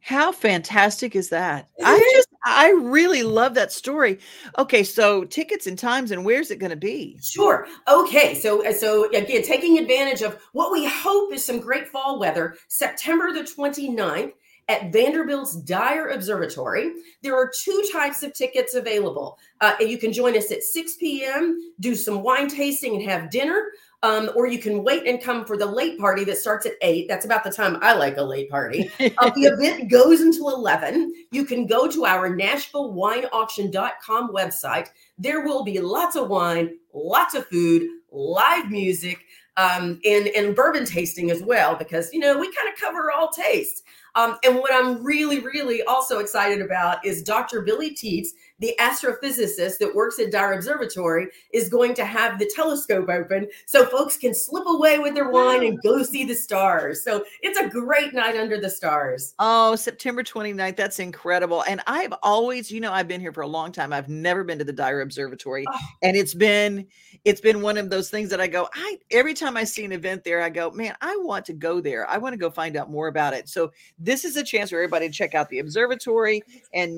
How 0.00 0.32
fantastic 0.32 1.14
is 1.14 1.28
that? 1.28 1.68
Isn't 1.78 1.88
I 1.88 1.96
it? 1.96 2.16
just, 2.16 2.28
I 2.44 2.70
really 2.70 3.22
love 3.22 3.54
that 3.54 3.70
story. 3.70 4.18
Okay, 4.58 4.82
so 4.82 5.22
tickets 5.24 5.68
and 5.68 5.78
times 5.78 6.10
and 6.10 6.24
where's 6.24 6.50
it 6.50 6.58
going 6.58 6.70
to 6.70 6.76
be? 6.76 7.20
Sure. 7.22 7.68
Okay. 7.86 8.34
So, 8.34 8.66
uh, 8.66 8.72
so 8.72 9.08
again, 9.08 9.26
taking 9.44 9.78
advantage 9.78 10.22
of 10.22 10.38
what 10.54 10.72
we 10.72 10.88
hope 10.88 11.32
is 11.32 11.44
some 11.44 11.60
great 11.60 11.86
fall 11.86 12.18
weather, 12.18 12.56
September 12.66 13.32
the 13.32 13.42
29th 13.42 14.32
at 14.68 14.92
Vanderbilt's 14.92 15.56
Dyer 15.56 16.08
Observatory. 16.08 16.92
There 17.22 17.36
are 17.36 17.50
two 17.54 17.84
types 17.92 18.22
of 18.22 18.32
tickets 18.32 18.74
available. 18.74 19.38
Uh, 19.60 19.74
you 19.80 19.98
can 19.98 20.12
join 20.12 20.36
us 20.36 20.50
at 20.50 20.62
6 20.62 20.96
p.m., 20.96 21.72
do 21.80 21.94
some 21.94 22.22
wine 22.22 22.48
tasting 22.48 22.94
and 22.94 23.10
have 23.10 23.30
dinner. 23.30 23.64
Um, 24.04 24.30
or 24.34 24.48
you 24.48 24.58
can 24.58 24.82
wait 24.82 25.06
and 25.06 25.22
come 25.22 25.44
for 25.44 25.56
the 25.56 25.64
late 25.64 25.96
party 25.96 26.24
that 26.24 26.36
starts 26.36 26.66
at 26.66 26.72
8. 26.82 27.06
That's 27.06 27.24
about 27.24 27.44
the 27.44 27.52
time 27.52 27.78
I 27.82 27.94
like 27.94 28.16
a 28.16 28.22
late 28.22 28.50
party. 28.50 28.90
Uh, 29.18 29.30
the 29.36 29.42
event 29.42 29.90
goes 29.90 30.20
until 30.20 30.54
11. 30.54 31.12
You 31.30 31.44
can 31.44 31.66
go 31.66 31.86
to 31.86 32.04
our 32.04 32.30
NashvilleWineAuction.com 32.30 34.32
website. 34.32 34.88
There 35.18 35.44
will 35.44 35.62
be 35.62 35.78
lots 35.78 36.16
of 36.16 36.28
wine, 36.28 36.78
lots 36.92 37.34
of 37.34 37.46
food, 37.46 37.88
live 38.10 38.70
music, 38.70 39.18
um, 39.56 40.00
and, 40.04 40.28
and 40.28 40.56
bourbon 40.56 40.84
tasting 40.84 41.30
as 41.30 41.42
well, 41.42 41.76
because, 41.76 42.12
you 42.12 42.20
know, 42.20 42.38
we 42.38 42.52
kind 42.52 42.68
of 42.68 42.80
cover 42.80 43.12
all 43.12 43.28
tastes. 43.28 43.82
Um, 44.14 44.38
and 44.44 44.56
what 44.56 44.72
I'm 44.74 45.02
really, 45.02 45.40
really 45.40 45.82
also 45.84 46.18
excited 46.18 46.60
about 46.60 47.04
is 47.04 47.22
Dr. 47.22 47.62
Billy 47.62 47.94
Teets, 47.94 48.28
the 48.62 48.74
astrophysicist 48.78 49.78
that 49.78 49.92
works 49.92 50.20
at 50.20 50.30
Dyer 50.30 50.52
Observatory, 50.52 51.26
is 51.52 51.68
going 51.68 51.94
to 51.94 52.04
have 52.04 52.38
the 52.38 52.50
telescope 52.54 53.08
open 53.08 53.48
so 53.66 53.84
folks 53.84 54.16
can 54.16 54.32
slip 54.32 54.64
away 54.66 55.00
with 55.00 55.14
their 55.14 55.28
wine 55.28 55.64
and 55.64 55.82
go 55.82 56.02
see 56.04 56.24
the 56.24 56.34
stars. 56.34 57.02
So 57.04 57.24
it's 57.42 57.58
a 57.58 57.68
great 57.68 58.14
night 58.14 58.36
under 58.36 58.60
the 58.60 58.70
stars. 58.70 59.34
Oh, 59.40 59.74
September 59.74 60.22
29th. 60.22 60.76
That's 60.76 61.00
incredible. 61.00 61.64
And 61.68 61.80
I've 61.88 62.14
always, 62.22 62.70
you 62.70 62.80
know, 62.80 62.92
I've 62.92 63.08
been 63.08 63.20
here 63.20 63.32
for 63.32 63.42
a 63.42 63.48
long 63.48 63.72
time. 63.72 63.92
I've 63.92 64.08
never 64.08 64.44
been 64.44 64.58
to 64.60 64.64
the 64.64 64.72
Dyer 64.72 65.00
Observatory. 65.00 65.64
Oh. 65.68 65.78
And 66.02 66.16
it's 66.16 66.34
been 66.34 66.86
it's 67.24 67.40
been 67.40 67.62
one 67.62 67.76
of 67.76 67.90
those 67.90 68.10
things 68.10 68.30
that 68.30 68.40
I 68.40 68.46
go, 68.46 68.68
I 68.74 68.98
every 69.10 69.34
time 69.34 69.56
I 69.56 69.64
see 69.64 69.84
an 69.84 69.92
event 69.92 70.24
there, 70.24 70.40
I 70.42 70.50
go, 70.50 70.70
man, 70.70 70.96
I 71.00 71.16
want 71.16 71.44
to 71.46 71.52
go 71.52 71.80
there. 71.80 72.08
I 72.08 72.18
want 72.18 72.32
to 72.32 72.36
go 72.36 72.50
find 72.50 72.76
out 72.76 72.90
more 72.90 73.08
about 73.08 73.34
it. 73.34 73.48
So 73.48 73.72
this 73.98 74.24
is 74.24 74.36
a 74.36 74.42
chance 74.42 74.70
for 74.70 74.76
everybody 74.76 75.08
to 75.08 75.14
check 75.14 75.34
out 75.34 75.48
the 75.48 75.58
observatory 75.58 76.42
and 76.72 76.96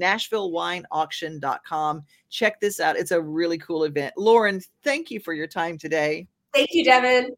Check 2.30 2.61
this 2.61 2.80
out. 2.80 2.96
It's 2.96 3.11
a 3.11 3.20
really 3.20 3.58
cool 3.58 3.84
event. 3.84 4.14
Lauren, 4.16 4.61
thank 4.82 5.11
you 5.11 5.20
for 5.20 5.32
your 5.32 5.46
time 5.46 5.78
today. 5.78 6.26
Thank 6.52 6.70
you, 6.73 6.84
Devin. 6.84 7.34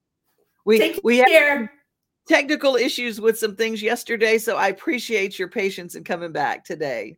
We 0.64 0.78
Take 0.78 1.00
we 1.04 1.18
had 1.18 1.28
care. 1.28 1.72
technical 2.26 2.76
issues 2.76 3.20
with 3.20 3.38
some 3.38 3.56
things 3.56 3.82
yesterday, 3.82 4.38
so 4.38 4.56
I 4.56 4.68
appreciate 4.68 5.38
your 5.38 5.48
patience 5.48 5.94
in 5.94 6.04
coming 6.04 6.32
back 6.32 6.64
today. 6.64 7.16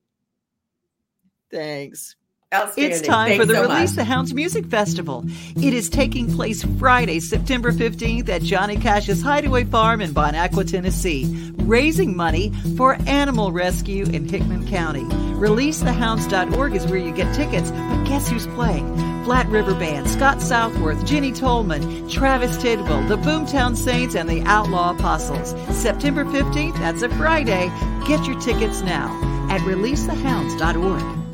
Thanks. 1.50 2.16
It's 2.50 3.02
time 3.02 3.28
Thanks 3.28 3.42
for 3.42 3.46
the 3.46 3.56
so 3.56 3.62
Release 3.62 3.90
much. 3.90 3.96
the 3.96 4.04
Hounds 4.04 4.32
Music 4.32 4.64
Festival. 4.68 5.22
It 5.56 5.74
is 5.74 5.90
taking 5.90 6.32
place 6.32 6.64
Friday, 6.78 7.20
September 7.20 7.72
15th 7.72 8.26
at 8.30 8.40
Johnny 8.40 8.76
Cash's 8.76 9.20
Hideaway 9.20 9.64
Farm 9.64 10.00
in 10.00 10.12
Bon 10.12 10.34
Aqua, 10.34 10.64
Tennessee, 10.64 11.52
raising 11.56 12.16
money 12.16 12.50
for 12.74 12.96
animal 13.06 13.52
rescue 13.52 14.04
in 14.04 14.26
Hickman 14.26 14.66
County. 14.66 15.02
ReleaseTheHounds.org 15.02 16.74
is 16.74 16.86
where 16.86 16.98
you 16.98 17.12
get 17.12 17.34
tickets, 17.34 17.70
but 17.70 18.04
guess 18.04 18.30
who's 18.30 18.46
playing? 18.46 18.96
Flat 19.24 19.46
River 19.48 19.74
Band, 19.74 20.08
Scott 20.08 20.40
Southworth, 20.40 21.04
Jenny 21.04 21.32
Tolman, 21.32 22.08
Travis 22.08 22.56
Tidwell, 22.56 23.06
the 23.08 23.18
Boomtown 23.18 23.76
Saints, 23.76 24.14
and 24.14 24.26
the 24.26 24.40
Outlaw 24.44 24.92
Apostles. 24.92 25.50
September 25.76 26.24
15th, 26.24 26.78
that's 26.78 27.02
a 27.02 27.10
Friday. 27.10 27.70
Get 28.06 28.26
your 28.26 28.40
tickets 28.40 28.80
now 28.80 29.10
at 29.50 29.60
ReleaseTheHounds.org. 29.60 31.27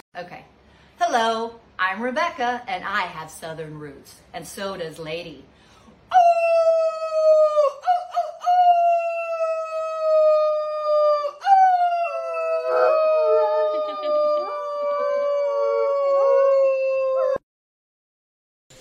Hello, 1.17 1.61
I'm 1.79 2.03
Rebecca, 2.03 2.61
and 2.67 2.83
I 2.83 3.03
have 3.03 3.31
Southern 3.31 3.79
roots, 3.79 4.17
and 4.33 4.45
so 4.45 4.77
does 4.77 4.99
Lady. 4.99 5.45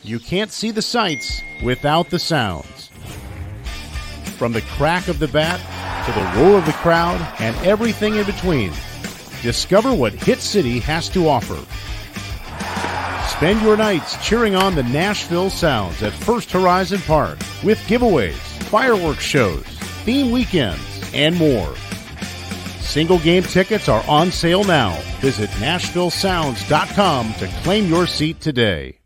You 0.02 0.18
can't 0.18 0.52
see 0.52 0.72
the 0.72 0.82
sights 0.82 1.40
without 1.64 2.10
the 2.10 2.18
sounds. 2.18 2.90
From 4.40 4.54
the 4.54 4.62
crack 4.62 5.08
of 5.08 5.20
the 5.20 5.28
bat 5.28 5.60
to 6.08 6.12
the 6.12 6.42
roar 6.42 6.58
of 6.58 6.66
the 6.66 6.72
crowd 6.72 7.22
and 7.40 7.56
everything 7.58 8.16
in 8.16 8.26
between, 8.26 8.74
discover 9.44 9.94
what 9.94 10.14
Hit 10.14 10.40
City 10.40 10.80
has 10.80 11.10
to 11.10 11.30
offer. 11.30 11.64
Spend 13.44 13.62
your 13.62 13.76
nights 13.76 14.16
cheering 14.26 14.56
on 14.56 14.74
the 14.74 14.84
Nashville 14.84 15.50
Sounds 15.50 16.02
at 16.02 16.14
First 16.14 16.50
Horizon 16.50 17.02
Park 17.02 17.38
with 17.62 17.78
giveaways, 17.88 18.32
fireworks 18.70 19.26
shows, 19.26 19.66
theme 20.06 20.32
weekends, 20.32 21.12
and 21.14 21.36
more. 21.36 21.76
Single 22.80 23.20
game 23.20 23.44
tickets 23.44 23.90
are 23.90 24.02
on 24.08 24.32
sale 24.32 24.64
now. 24.64 24.98
Visit 25.20 25.50
NashvilleSounds.com 25.50 27.34
to 27.34 27.48
claim 27.64 27.90
your 27.90 28.08
seat 28.08 28.40
today. 28.40 28.98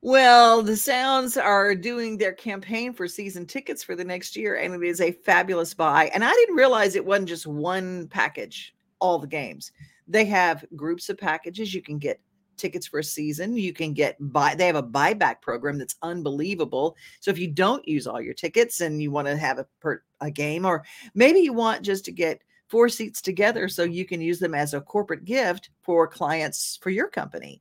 Well, 0.00 0.60
the 0.60 0.76
Sounds 0.76 1.36
are 1.36 1.76
doing 1.76 2.18
their 2.18 2.32
campaign 2.32 2.92
for 2.92 3.06
season 3.06 3.46
tickets 3.46 3.84
for 3.84 3.94
the 3.94 4.02
next 4.02 4.34
year, 4.34 4.56
and 4.56 4.74
it 4.74 4.84
is 4.84 5.00
a 5.00 5.12
fabulous 5.12 5.74
buy. 5.74 6.10
And 6.12 6.24
I 6.24 6.32
didn't 6.32 6.56
realize 6.56 6.96
it 6.96 7.06
wasn't 7.06 7.28
just 7.28 7.46
one 7.46 8.08
package, 8.08 8.74
all 8.98 9.20
the 9.20 9.28
games. 9.28 9.70
They 10.08 10.24
have 10.24 10.64
groups 10.74 11.08
of 11.08 11.18
packages. 11.18 11.72
You 11.72 11.82
can 11.82 11.98
get 11.98 12.18
tickets 12.60 12.86
for 12.86 13.00
a 13.00 13.04
season. 13.04 13.56
You 13.56 13.72
can 13.72 13.92
get 13.92 14.16
buy. 14.20 14.54
They 14.54 14.66
have 14.66 14.76
a 14.76 14.82
buyback 14.82 15.40
program 15.40 15.78
that's 15.78 15.96
unbelievable. 16.02 16.96
So 17.20 17.30
if 17.30 17.38
you 17.38 17.48
don't 17.48 17.86
use 17.86 18.06
all 18.06 18.20
your 18.20 18.34
tickets 18.34 18.80
and 18.80 19.02
you 19.02 19.10
want 19.10 19.28
to 19.28 19.36
have 19.36 19.58
a 19.58 19.66
per, 19.80 20.02
a 20.20 20.30
game, 20.30 20.64
or 20.64 20.84
maybe 21.14 21.40
you 21.40 21.52
want 21.52 21.82
just 21.82 22.04
to 22.06 22.12
get 22.12 22.42
four 22.68 22.88
seats 22.88 23.20
together 23.20 23.68
so 23.68 23.82
you 23.82 24.04
can 24.04 24.20
use 24.20 24.38
them 24.38 24.54
as 24.54 24.74
a 24.74 24.80
corporate 24.80 25.24
gift 25.24 25.70
for 25.82 26.06
clients 26.06 26.78
for 26.80 26.90
your 26.90 27.08
company 27.08 27.60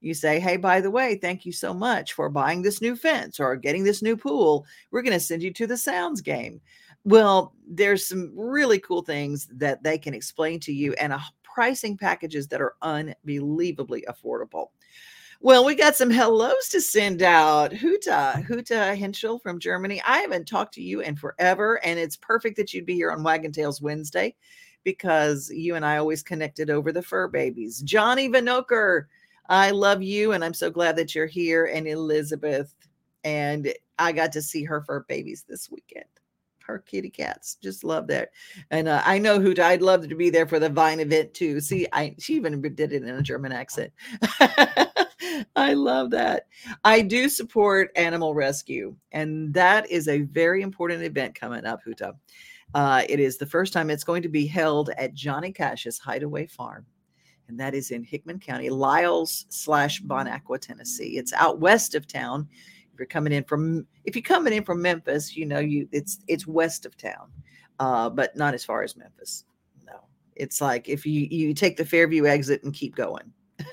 you 0.00 0.14
say, 0.14 0.38
Hey, 0.38 0.56
by 0.56 0.80
the 0.80 0.90
way, 0.90 1.16
thank 1.16 1.44
you 1.44 1.52
so 1.52 1.74
much 1.74 2.12
for 2.12 2.28
buying 2.28 2.62
this 2.62 2.80
new 2.80 2.96
fence 2.96 3.40
or 3.40 3.56
getting 3.56 3.84
this 3.84 4.02
new 4.02 4.16
pool. 4.16 4.66
We're 4.90 5.02
going 5.02 5.12
to 5.12 5.20
send 5.20 5.42
you 5.42 5.52
to 5.54 5.66
the 5.66 5.76
Sounds 5.76 6.20
game. 6.20 6.60
Well, 7.04 7.54
there's 7.66 8.06
some 8.06 8.32
really 8.36 8.78
cool 8.80 9.02
things 9.02 9.48
that 9.52 9.82
they 9.82 9.98
can 9.98 10.14
explain 10.14 10.60
to 10.60 10.72
you 10.72 10.92
and 10.94 11.12
a 11.12 11.22
pricing 11.54 11.96
packages 11.96 12.48
that 12.48 12.60
are 12.60 12.74
unbelievably 12.82 14.04
affordable. 14.08 14.68
Well, 15.40 15.64
we 15.64 15.76
got 15.76 15.94
some 15.94 16.10
hellos 16.10 16.68
to 16.70 16.80
send 16.80 17.22
out. 17.22 17.72
Huta, 17.72 18.44
Huta 18.48 18.96
Henschel 18.96 19.38
from 19.38 19.60
Germany. 19.60 20.02
I 20.04 20.18
haven't 20.18 20.48
talked 20.48 20.74
to 20.74 20.82
you 20.82 21.00
in 21.00 21.14
forever, 21.14 21.80
and 21.84 21.98
it's 21.98 22.16
perfect 22.16 22.56
that 22.56 22.74
you'd 22.74 22.86
be 22.86 22.94
here 22.94 23.12
on 23.12 23.22
Wagon 23.22 23.52
Tails 23.52 23.80
Wednesday 23.80 24.34
because 24.82 25.48
you 25.50 25.76
and 25.76 25.84
I 25.84 25.98
always 25.98 26.24
connected 26.24 26.70
over 26.70 26.90
the 26.90 27.02
fur 27.02 27.28
babies. 27.28 27.82
Johnny 27.82 28.28
Vanoker, 28.28 29.04
I 29.48 29.70
love 29.70 30.02
you, 30.02 30.32
and 30.32 30.44
I'm 30.44 30.54
so 30.54 30.70
glad 30.70 30.96
that 30.96 31.14
you're 31.14 31.26
here. 31.26 31.66
And 31.66 31.86
Elizabeth, 31.86 32.74
and 33.22 33.72
I 33.98 34.10
got 34.10 34.32
to 34.32 34.42
see 34.42 34.64
her 34.64 34.82
fur 34.82 35.04
babies 35.08 35.44
this 35.48 35.70
weekend. 35.70 36.04
Her 36.68 36.78
kitty 36.78 37.08
cats, 37.08 37.56
just 37.62 37.82
love 37.82 38.06
that. 38.08 38.28
And 38.70 38.88
uh, 38.88 39.02
I 39.04 39.18
know 39.18 39.40
who 39.40 39.54
I'd 39.58 39.80
love 39.80 40.06
to 40.06 40.14
be 40.14 40.28
there 40.28 40.46
for 40.46 40.58
the 40.58 40.68
Vine 40.68 41.00
event 41.00 41.32
too. 41.32 41.60
See, 41.60 41.86
I 41.94 42.14
she 42.18 42.34
even 42.34 42.60
did 42.60 42.92
it 42.92 43.02
in 43.02 43.08
a 43.08 43.22
German 43.22 43.52
accent. 43.52 43.90
I 45.56 45.72
love 45.72 46.10
that. 46.10 46.46
I 46.84 47.00
do 47.00 47.30
support 47.30 47.90
animal 47.96 48.34
rescue, 48.34 48.94
and 49.12 49.52
that 49.54 49.90
is 49.90 50.08
a 50.08 50.20
very 50.20 50.60
important 50.60 51.02
event 51.02 51.34
coming 51.34 51.64
up, 51.64 51.80
Huta. 51.84 52.12
Uh, 52.74 53.02
it 53.08 53.18
is 53.18 53.38
the 53.38 53.46
first 53.46 53.72
time 53.72 53.88
it's 53.88 54.04
going 54.04 54.22
to 54.22 54.28
be 54.28 54.46
held 54.46 54.90
at 54.98 55.14
Johnny 55.14 55.52
Cash's 55.52 55.98
Hideaway 55.98 56.46
Farm, 56.48 56.84
and 57.48 57.58
that 57.58 57.74
is 57.74 57.92
in 57.92 58.04
Hickman 58.04 58.40
County, 58.40 58.68
Lyles 58.68 59.46
slash 59.48 60.00
Bon 60.00 60.28
Aqua, 60.28 60.58
Tennessee. 60.58 61.16
It's 61.16 61.32
out 61.32 61.60
west 61.60 61.94
of 61.94 62.06
town. 62.06 62.46
You're 62.98 63.06
coming 63.06 63.32
in 63.32 63.44
from, 63.44 63.86
if 64.04 64.16
you're 64.16 64.22
coming 64.22 64.52
in 64.52 64.64
from 64.64 64.82
Memphis, 64.82 65.36
you 65.36 65.46
know 65.46 65.58
you 65.58 65.88
it's 65.92 66.18
it's 66.28 66.46
west 66.46 66.86
of 66.86 66.96
town, 66.96 67.30
uh, 67.78 68.10
but 68.10 68.36
not 68.36 68.54
as 68.54 68.64
far 68.64 68.82
as 68.82 68.96
Memphis. 68.96 69.44
No, 69.86 70.00
it's 70.36 70.60
like 70.60 70.88
if 70.88 71.06
you 71.06 71.28
you 71.30 71.54
take 71.54 71.76
the 71.76 71.84
Fairview 71.84 72.26
exit 72.26 72.62
and 72.64 72.74
keep 72.74 72.96
going. 72.96 73.32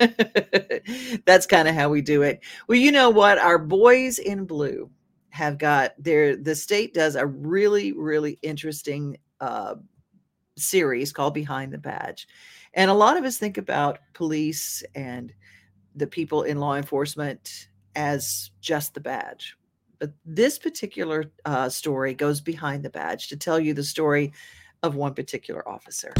That's 1.26 1.46
kind 1.46 1.68
of 1.68 1.74
how 1.74 1.88
we 1.88 2.02
do 2.02 2.22
it. 2.22 2.40
Well, 2.68 2.78
you 2.78 2.90
know 2.90 3.08
what? 3.08 3.38
Our 3.38 3.58
boys 3.58 4.18
in 4.18 4.44
blue 4.44 4.90
have 5.30 5.58
got 5.58 5.92
their 5.98 6.36
the 6.36 6.54
state 6.54 6.94
does 6.94 7.14
a 7.14 7.26
really 7.26 7.92
really 7.92 8.38
interesting 8.42 9.18
uh, 9.40 9.76
series 10.56 11.12
called 11.12 11.34
Behind 11.34 11.72
the 11.72 11.78
Badge, 11.78 12.26
and 12.74 12.90
a 12.90 12.94
lot 12.94 13.16
of 13.16 13.24
us 13.24 13.38
think 13.38 13.58
about 13.58 13.98
police 14.12 14.82
and 14.94 15.32
the 15.96 16.06
people 16.06 16.42
in 16.42 16.58
law 16.58 16.76
enforcement 16.76 17.68
as 17.96 18.50
just 18.60 18.94
the 18.94 19.00
badge. 19.00 19.56
But 19.98 20.12
this 20.24 20.58
particular 20.58 21.32
uh, 21.44 21.70
story 21.70 22.14
goes 22.14 22.40
behind 22.40 22.84
the 22.84 22.90
badge 22.90 23.28
to 23.28 23.36
tell 23.36 23.58
you 23.58 23.74
the 23.74 23.82
story 23.82 24.32
of 24.82 24.94
one 24.94 25.14
particular 25.14 25.66
officer. 25.66 26.12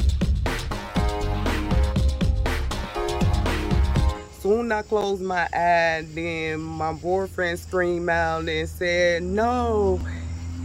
Soon 4.41 4.73
I 4.73 4.83
closed 4.83 5.23
my 5.23 5.49
eye, 5.53 6.07
then 6.15 6.61
my 6.61 6.93
boyfriend 6.95 7.59
screamed 7.59 8.09
out 8.09 8.49
and 8.49 8.69
said, 8.69 9.23
No, 9.23 10.01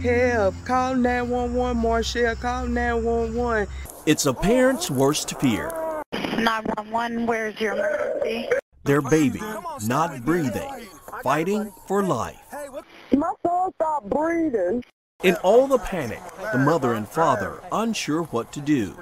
help, 0.00 0.54
call 0.64 0.94
911, 0.94 1.82
Marshall, 1.82 2.36
call 2.36 2.66
911. 2.66 3.66
It's 4.06 4.26
a 4.26 4.32
parent's 4.32 4.90
worst 4.90 5.38
fear. 5.38 5.70
911, 6.12 7.26
where's 7.26 7.60
your 7.60 7.74
emergency? 7.74 8.48
Their 8.84 9.00
baby 9.00 9.40
not 9.84 10.24
breathing, 10.24 10.88
fighting 11.22 11.72
for 11.86 12.02
life. 12.02 12.38
My 13.12 13.32
son 13.44 13.70
stopped 13.74 14.10
breathing. 14.10 14.84
In 15.22 15.36
all 15.36 15.68
the 15.68 15.78
panic, 15.78 16.20
the 16.52 16.58
mother 16.58 16.94
and 16.94 17.08
father 17.08 17.60
unsure 17.70 18.24
what 18.24 18.52
to 18.52 18.60
do, 18.60 18.96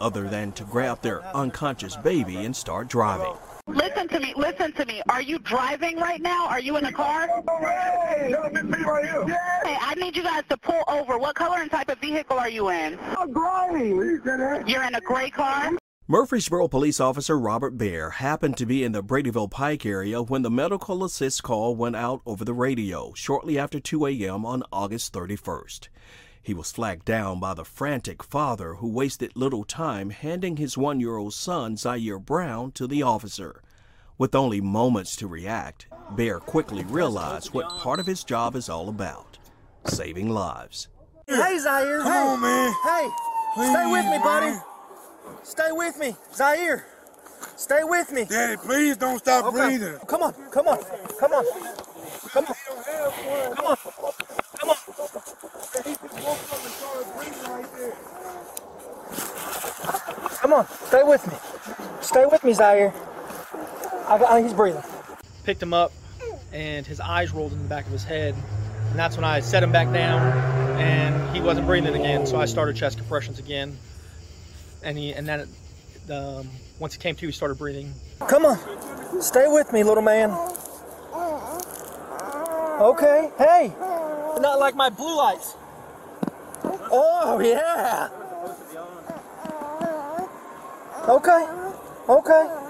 other 0.00 0.28
than 0.28 0.50
to 0.52 0.64
grab 0.64 1.00
their 1.02 1.24
unconscious 1.36 1.94
baby 1.96 2.36
and 2.36 2.54
start 2.54 2.88
driving. 2.88 3.34
Listen 3.68 4.08
to 4.08 4.18
me, 4.18 4.34
listen 4.36 4.72
to 4.72 4.84
me. 4.86 5.02
Are 5.08 5.22
you 5.22 5.38
driving 5.38 5.96
right 5.98 6.20
now? 6.20 6.48
Are 6.48 6.58
you 6.58 6.76
in 6.78 6.84
the 6.84 6.90
car? 6.90 7.28
Hey, 7.60 8.34
I 9.80 9.94
need 9.96 10.16
you 10.16 10.24
guys 10.24 10.42
to 10.48 10.56
pull 10.56 10.82
over. 10.88 11.16
What 11.16 11.36
color 11.36 11.58
and 11.58 11.70
type 11.70 11.88
of 11.88 11.98
vehicle 11.98 12.40
are 12.40 12.50
you 12.50 12.70
in? 12.70 12.98
I'm 13.16 13.32
driving. 13.32 14.20
You're 14.66 14.82
in 14.82 14.96
a 14.96 15.00
gray 15.00 15.30
car? 15.30 15.70
Murfreesboro 16.12 16.68
police 16.68 17.00
officer 17.00 17.38
Robert 17.38 17.78
Bear 17.78 18.10
happened 18.10 18.58
to 18.58 18.66
be 18.66 18.84
in 18.84 18.92
the 18.92 19.02
Bradyville 19.02 19.50
Pike 19.50 19.86
area 19.86 20.20
when 20.20 20.42
the 20.42 20.50
medical 20.50 21.04
assist 21.04 21.42
call 21.42 21.74
went 21.74 21.96
out 21.96 22.20
over 22.26 22.44
the 22.44 22.52
radio 22.52 23.14
shortly 23.14 23.58
after 23.58 23.80
2 23.80 24.04
a.m. 24.04 24.44
on 24.44 24.62
August 24.70 25.14
31st. 25.14 25.88
He 26.42 26.52
was 26.52 26.70
flagged 26.70 27.06
down 27.06 27.40
by 27.40 27.54
the 27.54 27.64
frantic 27.64 28.22
father 28.22 28.74
who 28.74 28.92
wasted 28.92 29.34
little 29.34 29.64
time 29.64 30.10
handing 30.10 30.58
his 30.58 30.76
one 30.76 31.00
year 31.00 31.16
old 31.16 31.32
son, 31.32 31.78
Zaire 31.78 32.18
Brown, 32.18 32.72
to 32.72 32.86
the 32.86 33.02
officer. 33.02 33.62
With 34.18 34.34
only 34.34 34.60
moments 34.60 35.16
to 35.16 35.26
react, 35.26 35.86
Bear 36.10 36.40
quickly 36.40 36.84
realized 36.84 37.54
what 37.54 37.78
part 37.78 38.00
of 38.00 38.06
his 38.06 38.22
job 38.22 38.54
is 38.54 38.68
all 38.68 38.90
about 38.90 39.38
saving 39.86 40.28
lives. 40.28 40.88
Hey, 41.26 41.58
Zaire. 41.58 42.00
Come 42.02 42.12
hey. 42.12 42.18
on, 42.18 42.40
man. 42.42 42.74
Hey, 42.84 43.08
Please, 43.54 43.70
stay 43.70 43.90
with 43.90 44.04
me, 44.04 44.18
buddy. 44.18 44.50
man. 44.50 44.62
Stay 45.42 45.72
with 45.72 45.98
me. 45.98 46.16
Zaire, 46.34 46.86
stay 47.56 47.80
with 47.84 48.12
me. 48.12 48.24
Daddy, 48.24 48.56
please 48.56 48.96
don't 48.96 49.18
stop 49.18 49.46
Okay. 49.46 49.56
breathing. 49.78 49.98
Come 50.06 50.22
on, 50.22 50.32
come 50.50 50.68
on, 50.68 50.78
come 51.18 51.32
on. 51.32 51.44
Come 52.32 52.44
on. 52.46 52.54
Come 53.54 53.66
on. 53.66 53.76
Come 54.56 54.70
on. 54.70 54.76
Come 60.40 60.52
on, 60.52 60.66
stay 60.86 61.02
with 61.04 61.26
me. 61.26 61.34
Stay 62.00 62.26
with 62.26 62.42
me, 62.44 62.52
Zaire. 62.52 62.92
I 64.08 64.18
got, 64.18 64.42
he's 64.42 64.52
breathing. 64.52 64.82
picked 65.44 65.62
him 65.62 65.72
up 65.72 65.92
and 66.52 66.86
his 66.86 67.00
eyes 67.00 67.32
rolled 67.32 67.52
in 67.52 67.58
the 67.62 67.68
back 67.68 67.86
of 67.86 67.92
his 67.92 68.04
head 68.04 68.34
and 68.90 68.98
that's 68.98 69.16
when 69.16 69.24
i 69.24 69.40
set 69.40 69.62
him 69.62 69.72
back 69.72 69.90
down 69.92 70.20
and 70.78 71.34
he 71.34 71.40
wasn't 71.40 71.66
breathing 71.66 71.94
again 71.94 72.26
so 72.26 72.38
i 72.38 72.44
started 72.44 72.76
chest 72.76 72.98
compressions 72.98 73.38
again 73.38 73.76
and 74.84 74.98
he 74.98 75.12
and 75.12 75.26
then 75.26 75.40
it, 75.40 76.10
um, 76.10 76.48
once 76.78 76.94
he 76.94 77.00
came 77.00 77.14
to 77.14 77.26
he 77.26 77.32
started 77.32 77.58
breathing 77.58 77.92
Come 78.28 78.44
on, 78.44 78.58
stay 79.20 79.46
with 79.48 79.72
me, 79.72 79.82
little 79.82 80.02
man. 80.02 80.30
Okay, 82.80 83.30
hey, 83.38 83.72
not 84.40 84.58
like 84.58 84.74
my 84.74 84.88
blue 84.90 85.16
lights. 85.16 85.56
Oh 86.64 87.40
yeah. 87.40 88.08
Okay, 91.08 91.46
okay. 92.08 92.62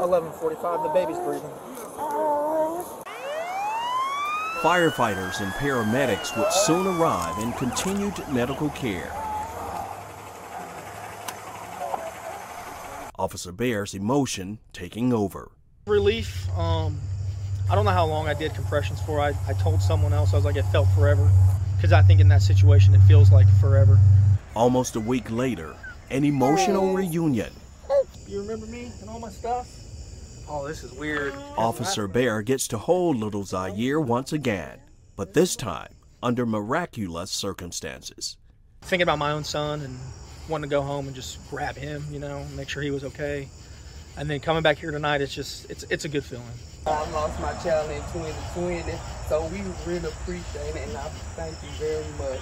11:45. 0.00 0.82
The 0.82 0.88
baby's 0.88 1.18
breathing. 1.18 1.50
Firefighters 4.62 5.40
and 5.40 5.52
paramedics 5.52 6.36
would 6.36 6.52
soon 6.52 6.86
arrive 6.86 7.38
and 7.38 7.56
continued 7.56 8.28
medical 8.28 8.70
care. 8.70 9.12
Officer 13.28 13.52
Bear's 13.52 13.92
emotion 13.92 14.58
taking 14.72 15.12
over. 15.12 15.50
relief 15.86 16.48
um, 16.56 16.98
i 17.70 17.74
don't 17.74 17.84
know 17.84 17.90
how 17.90 18.06
long 18.06 18.26
i 18.26 18.32
did 18.32 18.54
compressions 18.54 19.02
for 19.02 19.20
I, 19.20 19.34
I 19.46 19.52
told 19.52 19.82
someone 19.82 20.14
else 20.14 20.32
i 20.32 20.36
was 20.36 20.46
like 20.46 20.56
it 20.56 20.62
felt 20.72 20.88
forever 20.96 21.30
because 21.76 21.92
i 21.92 22.00
think 22.00 22.20
in 22.22 22.28
that 22.28 22.40
situation 22.40 22.94
it 22.94 23.00
feels 23.00 23.30
like 23.30 23.46
forever 23.60 23.98
Almost 24.56 24.96
a 24.96 25.00
week 25.00 25.30
later, 25.30 25.76
an 26.10 26.24
emotional 26.24 26.94
reunion. 26.94 27.52
you 28.26 28.40
remember 28.40 28.64
me 28.64 28.90
and 29.02 29.10
all 29.10 29.20
my 29.20 29.28
stuff 29.28 29.66
oh 30.48 30.66
this 30.66 30.82
is 30.82 30.90
weird 30.94 31.34
Officer 31.58 32.08
Bear 32.08 32.40
gets 32.40 32.66
to 32.68 32.78
hold 32.78 33.18
little 33.18 33.44
Zaire 33.44 34.00
once 34.00 34.32
again, 34.32 34.78
but 35.16 35.34
this 35.34 35.54
time 35.54 35.92
under 36.22 36.46
miraculous 36.46 37.30
circumstances. 37.30 38.38
thinking 38.80 39.02
about 39.02 39.18
my 39.18 39.32
own 39.32 39.44
son 39.44 39.82
and 39.82 39.98
wanting 40.48 40.68
to 40.68 40.74
go 40.74 40.82
home 40.82 41.06
and 41.06 41.14
just 41.14 41.38
grab 41.50 41.76
him, 41.76 42.04
you 42.10 42.18
know, 42.18 42.44
make 42.56 42.68
sure 42.68 42.82
he 42.82 42.90
was 42.90 43.04
okay. 43.04 43.48
And 44.16 44.28
then 44.28 44.40
coming 44.40 44.62
back 44.62 44.78
here 44.78 44.90
tonight, 44.90 45.20
it's 45.20 45.34
just 45.34 45.70
it's 45.70 45.84
it's 45.84 46.04
a 46.04 46.08
good 46.08 46.24
feeling. 46.24 46.46
I 46.86 47.08
lost 47.10 47.38
my 47.40 47.52
child 47.62 47.90
in 47.90 47.98
2020, 48.12 48.82
so 49.28 49.46
we 49.48 49.60
really 49.86 50.08
appreciate 50.08 50.74
it, 50.74 50.88
and 50.88 50.96
I 50.96 51.08
thank 51.36 51.52
you 51.62 51.68
very 51.78 52.04
much. 52.18 52.40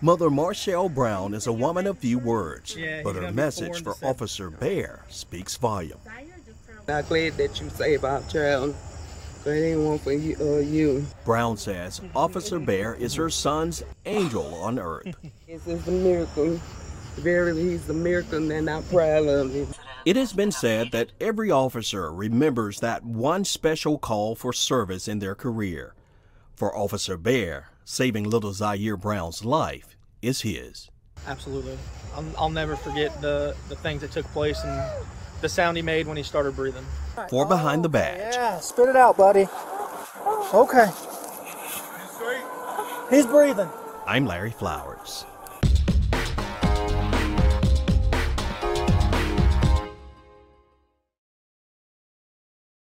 Mother 0.00 0.30
Marshall 0.30 0.88
Brown 0.88 1.34
is 1.34 1.46
a 1.46 1.52
woman 1.52 1.86
of 1.86 1.98
few 1.98 2.18
words, 2.18 2.76
Yeah, 2.76 3.02
but 3.04 3.16
her 3.16 3.30
message 3.32 3.82
for 3.82 3.92
December. 3.92 4.06
Officer 4.10 4.50
Bear 4.50 5.04
speaks 5.08 5.56
volume. 5.56 5.98
I'm 6.88 7.04
glad 7.04 7.34
that 7.36 7.60
you 7.60 7.68
saved 7.70 8.04
our 8.04 8.22
child, 8.22 8.74
but 9.44 9.50
it 9.50 9.62
ain't 9.62 9.80
one 9.80 9.98
for 9.98 10.12
you. 10.12 10.36
Uh, 10.40 10.58
you. 10.58 11.06
Brown 11.24 11.56
says 11.56 12.00
Officer 12.16 12.58
Bear 12.58 12.94
is 12.94 13.14
her 13.14 13.30
son's 13.30 13.84
angel 14.06 14.54
on 14.54 14.78
earth. 14.78 15.14
This 15.46 15.66
is 15.66 15.86
a 15.86 15.90
miracle. 15.90 16.60
Verily, 17.16 17.70
he's 17.70 17.88
a 17.88 17.92
miracle, 17.94 18.50
and 18.50 18.68
I'm 18.68 18.82
proud 18.84 19.26
of 19.26 19.52
him. 19.52 19.68
It 20.04 20.16
has 20.16 20.32
been 20.32 20.50
said 20.50 20.90
that 20.92 21.12
every 21.20 21.50
officer 21.50 22.12
remembers 22.12 22.80
that 22.80 23.04
one 23.04 23.44
special 23.44 23.98
call 23.98 24.34
for 24.34 24.52
service 24.52 25.06
in 25.06 25.18
their 25.20 25.34
career. 25.34 25.94
For 26.56 26.76
Officer 26.76 27.16
Bear, 27.16 27.68
saving 27.84 28.24
little 28.24 28.52
Zaire 28.52 28.96
Brown's 28.96 29.44
life 29.44 29.96
is 30.20 30.40
his. 30.42 30.90
Absolutely, 31.26 31.78
I'll, 32.14 32.24
I'll 32.36 32.50
never 32.50 32.74
forget 32.76 33.20
the 33.20 33.54
the 33.68 33.76
things 33.76 34.00
that 34.00 34.10
took 34.10 34.26
place 34.26 34.60
and 34.64 35.04
the 35.40 35.48
sound 35.48 35.76
he 35.76 35.82
made 35.82 36.06
when 36.06 36.16
he 36.16 36.22
started 36.22 36.56
breathing. 36.56 36.84
For 37.28 37.46
Behind 37.46 37.84
the 37.84 37.88
Badge, 37.88 38.34
oh, 38.34 38.40
Yeah, 38.40 38.60
spit 38.60 38.88
it 38.88 38.96
out, 38.96 39.16
buddy. 39.16 39.46
Okay. 40.54 40.90
He's 43.10 43.26
breathing. 43.26 43.68
I'm 44.06 44.26
Larry 44.26 44.50
Flowers. 44.50 45.26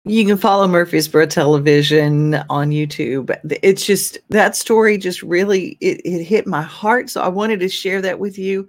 You 0.07 0.27
can 0.27 0.37
follow 0.37 0.69
Murfreesboro 0.69 1.25
Television 1.27 2.35
on 2.51 2.69
YouTube. 2.71 3.35
It's 3.63 3.87
just 3.87 4.19
that 4.29 4.55
story 4.55 4.99
just 4.99 5.23
really 5.23 5.79
it, 5.81 6.03
it 6.05 6.23
hit 6.23 6.47
my 6.47 6.61
heart. 6.61 7.09
So 7.09 7.23
I 7.23 7.29
wanted 7.29 7.59
to 7.61 7.71
share 7.71 8.03
that 8.03 8.19
with 8.19 8.37
you 8.37 8.69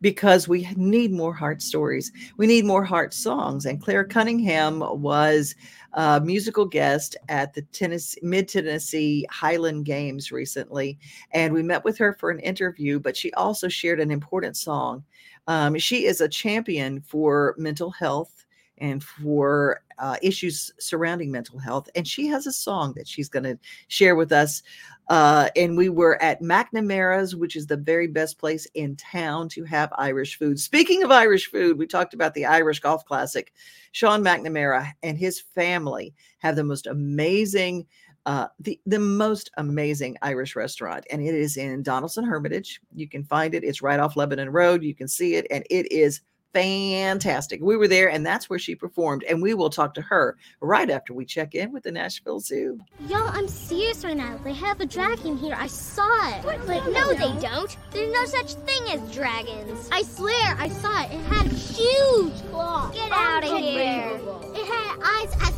because 0.00 0.46
we 0.46 0.68
need 0.76 1.10
more 1.10 1.34
heart 1.34 1.60
stories. 1.60 2.12
We 2.36 2.46
need 2.46 2.66
more 2.66 2.84
heart 2.84 3.14
songs. 3.14 3.66
And 3.66 3.82
Clare 3.82 4.04
Cunningham 4.04 4.78
was 4.78 5.56
a 5.94 6.20
musical 6.20 6.66
guest 6.66 7.16
at 7.28 7.52
the 7.54 7.62
Tennessee 7.62 8.20
Mid 8.22 8.48
Tennessee 8.48 9.26
Highland 9.28 9.86
Games 9.86 10.30
recently, 10.30 11.00
and 11.32 11.52
we 11.52 11.64
met 11.64 11.82
with 11.82 11.98
her 11.98 12.12
for 12.12 12.30
an 12.30 12.38
interview. 12.38 13.00
But 13.00 13.16
she 13.16 13.32
also 13.32 13.66
shared 13.66 13.98
an 13.98 14.12
important 14.12 14.56
song. 14.56 15.02
Um, 15.48 15.78
she 15.78 16.04
is 16.04 16.20
a 16.20 16.28
champion 16.28 17.00
for 17.00 17.56
mental 17.58 17.90
health 17.90 18.44
and 18.78 19.02
for 19.02 19.82
uh, 19.98 20.16
issues 20.22 20.72
surrounding 20.78 21.30
mental 21.30 21.58
health. 21.58 21.88
And 21.94 22.06
she 22.06 22.26
has 22.26 22.46
a 22.46 22.52
song 22.52 22.92
that 22.96 23.08
she's 23.08 23.28
going 23.28 23.44
to 23.44 23.58
share 23.88 24.16
with 24.16 24.32
us. 24.32 24.62
Uh, 25.08 25.48
and 25.54 25.76
we 25.76 25.88
were 25.88 26.20
at 26.22 26.42
McNamara's, 26.42 27.36
which 27.36 27.54
is 27.54 27.66
the 27.66 27.76
very 27.76 28.06
best 28.06 28.38
place 28.38 28.66
in 28.74 28.96
town 28.96 29.48
to 29.50 29.64
have 29.64 29.92
Irish 29.96 30.38
food. 30.38 30.58
Speaking 30.58 31.02
of 31.02 31.10
Irish 31.10 31.50
food, 31.50 31.78
we 31.78 31.86
talked 31.86 32.14
about 32.14 32.34
the 32.34 32.46
Irish 32.46 32.80
Golf 32.80 33.04
Classic. 33.04 33.52
Sean 33.92 34.22
McNamara 34.22 34.92
and 35.02 35.16
his 35.16 35.40
family 35.40 36.14
have 36.38 36.56
the 36.56 36.64
most 36.64 36.86
amazing. 36.86 37.86
Uh, 38.26 38.48
the 38.58 38.80
the 38.86 38.98
most 38.98 39.52
amazing 39.56 40.16
Irish 40.20 40.56
restaurant, 40.56 41.06
and 41.12 41.22
it 41.22 41.32
is 41.32 41.56
in 41.56 41.84
Donaldson 41.84 42.24
Hermitage. 42.24 42.80
You 42.92 43.08
can 43.08 43.22
find 43.22 43.54
it; 43.54 43.62
it's 43.62 43.82
right 43.82 44.00
off 44.00 44.16
Lebanon 44.16 44.50
Road. 44.50 44.82
You 44.82 44.96
can 44.96 45.06
see 45.06 45.36
it, 45.36 45.46
and 45.48 45.64
it 45.70 45.92
is 45.92 46.22
fantastic. 46.56 47.60
We 47.60 47.76
were 47.76 47.86
there, 47.86 48.08
and 48.08 48.24
that's 48.24 48.48
where 48.48 48.58
she 48.58 48.74
performed. 48.74 49.24
And 49.24 49.42
we 49.42 49.52
will 49.52 49.68
talk 49.68 49.92
to 49.94 50.00
her 50.00 50.38
right 50.60 50.88
after 50.88 51.12
we 51.12 51.26
check 51.26 51.54
in 51.54 51.70
with 51.70 51.82
the 51.82 51.92
Nashville 51.92 52.40
Zoo. 52.40 52.80
Y'all, 53.08 53.28
I'm 53.28 53.46
serious 53.46 54.02
right 54.04 54.16
now. 54.16 54.38
They 54.42 54.54
have 54.54 54.80
a 54.80 54.86
dragon 54.86 55.36
here. 55.36 55.54
I 55.58 55.66
saw 55.66 56.08
it. 56.30 56.42
But 56.42 56.66
no, 56.66 57.12
they 57.12 57.40
don't. 57.46 57.76
There's 57.90 58.10
no 58.10 58.24
such 58.24 58.54
thing 58.54 58.90
as 58.90 59.14
dragons. 59.14 59.90
I 59.92 60.00
swear, 60.02 60.56
I 60.58 60.68
saw 60.68 61.02
it. 61.02 61.12
It 61.12 61.20
had 61.26 61.46
huge 61.52 62.42
claws. 62.50 62.94
Get 62.94 63.12
out 63.12 63.44
of 63.44 63.50
here. 63.50 64.18
It 64.54 64.66
had 64.66 64.98
eyes 65.04 65.34
as 65.42 65.54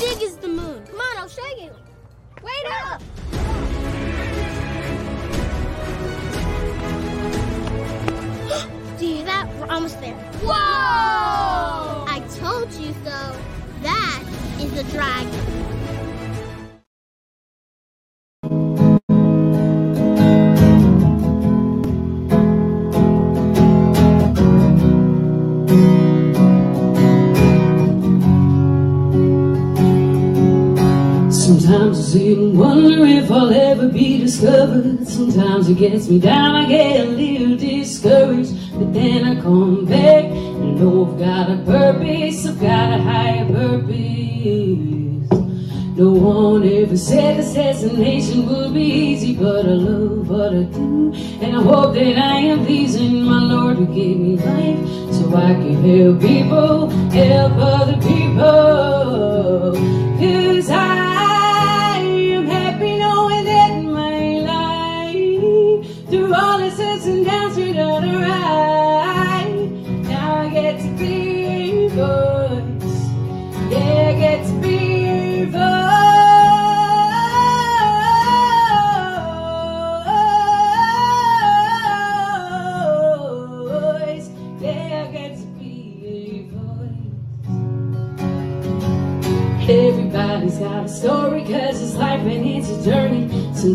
big 0.00 0.20
as 0.24 0.36
the 0.38 0.48
moon. 0.48 0.84
Come 0.86 0.98
on, 0.98 1.16
I'll 1.16 1.28
show 1.28 1.46
you. 1.60 1.70
Wait 2.42 2.66
up. 2.82 3.02
almost 9.70 10.00
there. 10.00 10.14
Whoa! 10.42 10.52
I 12.08 12.20
told 12.38 12.72
you 12.72 12.92
so. 13.04 13.36
That 13.82 14.22
is 14.58 14.72
the 14.74 14.82
dragon. 14.90 15.30
Sometimes 31.30 31.98
I 31.98 32.02
sit 32.02 32.38
and 32.38 32.58
wonder 32.58 33.06
if 33.06 33.30
I'll 33.30 33.52
ever 33.52 33.88
be 33.88 34.18
discovered. 34.18 35.06
Sometimes 35.06 35.68
it 35.68 35.78
gets 35.78 36.08
me 36.08 36.18
down, 36.18 36.56
I 36.56 36.68
get 36.68 37.06
a 37.06 37.10
little 37.10 37.56
discouraged. 37.56 38.59
But 38.80 38.92
then 38.94 39.24
I 39.26 39.34
come 39.42 39.84
back 39.84 40.24
and 40.24 40.80
know 40.80 41.12
I've 41.12 41.18
got 41.18 41.50
a 41.50 41.56
purpose, 41.66 42.46
I've 42.46 42.58
got 42.58 42.98
a 42.98 43.02
higher 43.02 43.44
purpose. 43.44 43.90
No 45.98 46.12
one 46.12 46.66
ever 46.66 46.96
said 46.96 47.36
this 47.36 47.52
destination 47.52 48.48
would 48.48 48.72
be 48.72 48.80
easy, 48.80 49.36
but 49.36 49.66
I 49.66 49.72
love 49.72 50.30
what 50.30 50.54
I 50.54 50.62
do. 50.62 51.12
And 51.42 51.58
I 51.58 51.62
hope 51.62 51.92
that 51.92 52.16
I 52.16 52.38
am 52.38 52.64
pleasing 52.64 53.22
my 53.22 53.42
Lord 53.42 53.76
who 53.76 53.84
gave 53.94 54.18
me 54.18 54.36
life 54.36 54.78
so 55.12 55.28
I 55.36 55.52
can 55.60 55.74
help 55.84 56.22
people, 56.22 56.88
help 57.10 57.52
other 57.58 57.98
people. 58.00 60.09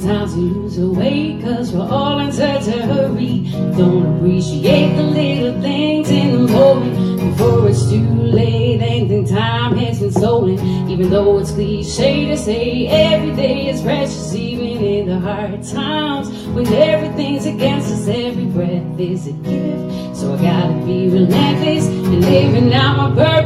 Sometimes 0.05 0.35
we 0.35 0.43
lose 0.43 0.77
our 0.77 0.85
way 0.85 1.41
cause 1.41 1.71
we're 1.71 1.81
all 1.81 2.19
in 2.19 2.31
such 2.31 2.67
a 2.67 2.79
hurry. 2.83 3.49
Don't 3.75 4.17
appreciate 4.17 4.95
the 4.95 5.01
little 5.01 5.59
things 5.63 6.11
in 6.11 6.31
the 6.31 6.53
moment 6.53 7.21
before 7.21 7.67
it's 7.67 7.89
too 7.89 8.07
late 8.07 8.81
and 8.81 9.09
then 9.09 9.25
time 9.25 9.75
has 9.77 9.99
been 9.99 10.11
stolen. 10.11 10.59
Even 10.87 11.09
though 11.09 11.39
it's 11.39 11.53
cliche 11.53 12.27
to 12.27 12.37
say 12.37 12.85
every 12.85 13.35
day 13.35 13.67
is 13.67 13.81
precious, 13.81 14.35
even 14.35 14.67
in 14.77 15.07
the 15.07 15.19
hard 15.19 15.63
times 15.63 16.29
when 16.49 16.67
everything's 16.71 17.47
against 17.47 17.91
us, 17.91 18.07
every 18.07 18.45
breath 18.45 18.99
is 18.99 19.25
a 19.25 19.31
gift. 19.31 20.17
So 20.17 20.35
I 20.35 20.37
gotta 20.39 20.85
be 20.85 21.09
relentless 21.09 21.87
and 21.87 22.21
living 22.21 22.71
out 22.75 22.95
my 22.95 23.25
purpose. 23.25 23.44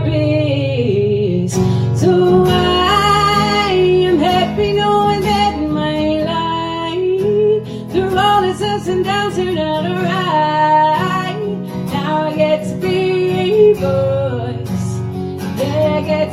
Be 13.79 13.85
a 13.85 13.89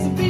voice. 0.06 0.25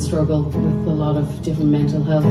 Struggle 0.00 0.44
with 0.44 0.88
a 0.88 0.90
lot 0.90 1.16
of 1.16 1.42
different 1.42 1.70
mental 1.70 2.02
health 2.02 2.24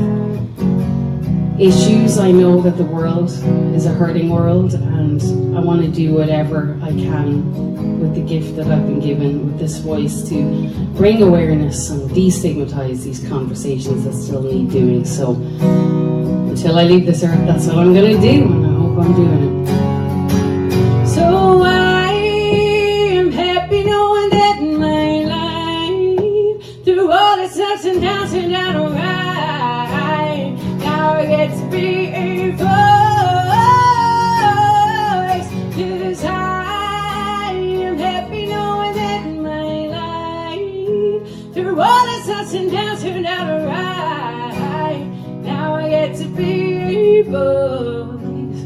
issues. 1.60 2.18
I 2.18 2.30
know 2.30 2.60
that 2.62 2.76
the 2.76 2.84
world 2.84 3.30
is 3.74 3.86
a 3.86 3.90
hurting 3.90 4.30
world, 4.30 4.74
and 4.74 5.20
I 5.56 5.60
want 5.60 5.82
to 5.82 5.88
do 5.88 6.14
whatever 6.14 6.78
I 6.82 6.88
can 6.90 8.00
with 8.00 8.14
the 8.14 8.22
gift 8.22 8.56
that 8.56 8.66
I've 8.66 8.86
been 8.86 9.00
given 9.00 9.46
with 9.46 9.58
this 9.58 9.78
voice 9.78 10.22
to 10.30 10.68
bring 10.96 11.22
awareness 11.22 11.90
and 11.90 12.10
destigmatize 12.10 13.04
these 13.04 13.26
conversations 13.28 14.04
that 14.04 14.14
still 14.14 14.42
need 14.42 14.70
doing. 14.70 15.04
So 15.04 15.34
until 16.50 16.78
I 16.78 16.84
leave 16.84 17.06
this 17.06 17.22
earth, 17.22 17.46
that's 17.46 17.66
what 17.66 17.78
I'm 17.78 17.92
going 17.92 18.16
to 18.16 18.20
do, 18.20 18.44
and 18.44 18.66
I 18.66 18.70
hope 18.70 18.98
I'm 18.98 19.14
doing 19.14 19.68
it. 19.68 19.79
boys. 47.30 48.58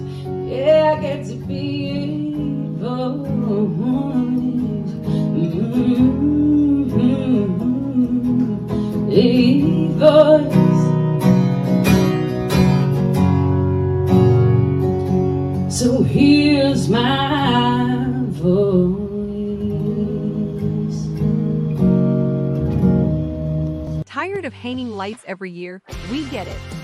Yeah, 0.51 0.95
I 0.97 1.01
get 1.01 1.27
to 1.27 1.35
be 1.47 2.35
boys. 2.81 3.29
Mm 3.29 3.77
-hmm. 3.77 4.05
Boys. 9.99 10.53
So 15.79 16.03
here's 16.03 16.89
my 16.89 18.05
voice. 18.31 18.95
Tired 24.05 24.45
of 24.45 24.53
hanging 24.53 24.91
lights 24.91 25.25
every 25.27 25.51
year? 25.51 25.81
We 26.11 26.25
get 26.29 26.47
it. 26.49 26.84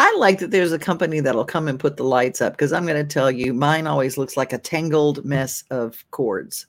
I 0.00 0.14
like 0.16 0.38
that 0.38 0.52
there's 0.52 0.70
a 0.70 0.78
company 0.78 1.18
that'll 1.18 1.44
come 1.44 1.66
and 1.66 1.78
put 1.78 1.96
the 1.96 2.04
lights 2.04 2.40
up 2.40 2.52
because 2.52 2.72
I'm 2.72 2.86
going 2.86 3.04
to 3.04 3.12
tell 3.12 3.32
you, 3.32 3.52
mine 3.52 3.88
always 3.88 4.16
looks 4.16 4.36
like 4.36 4.52
a 4.52 4.58
tangled 4.58 5.24
mess 5.24 5.64
of 5.72 6.04
cords. 6.12 6.68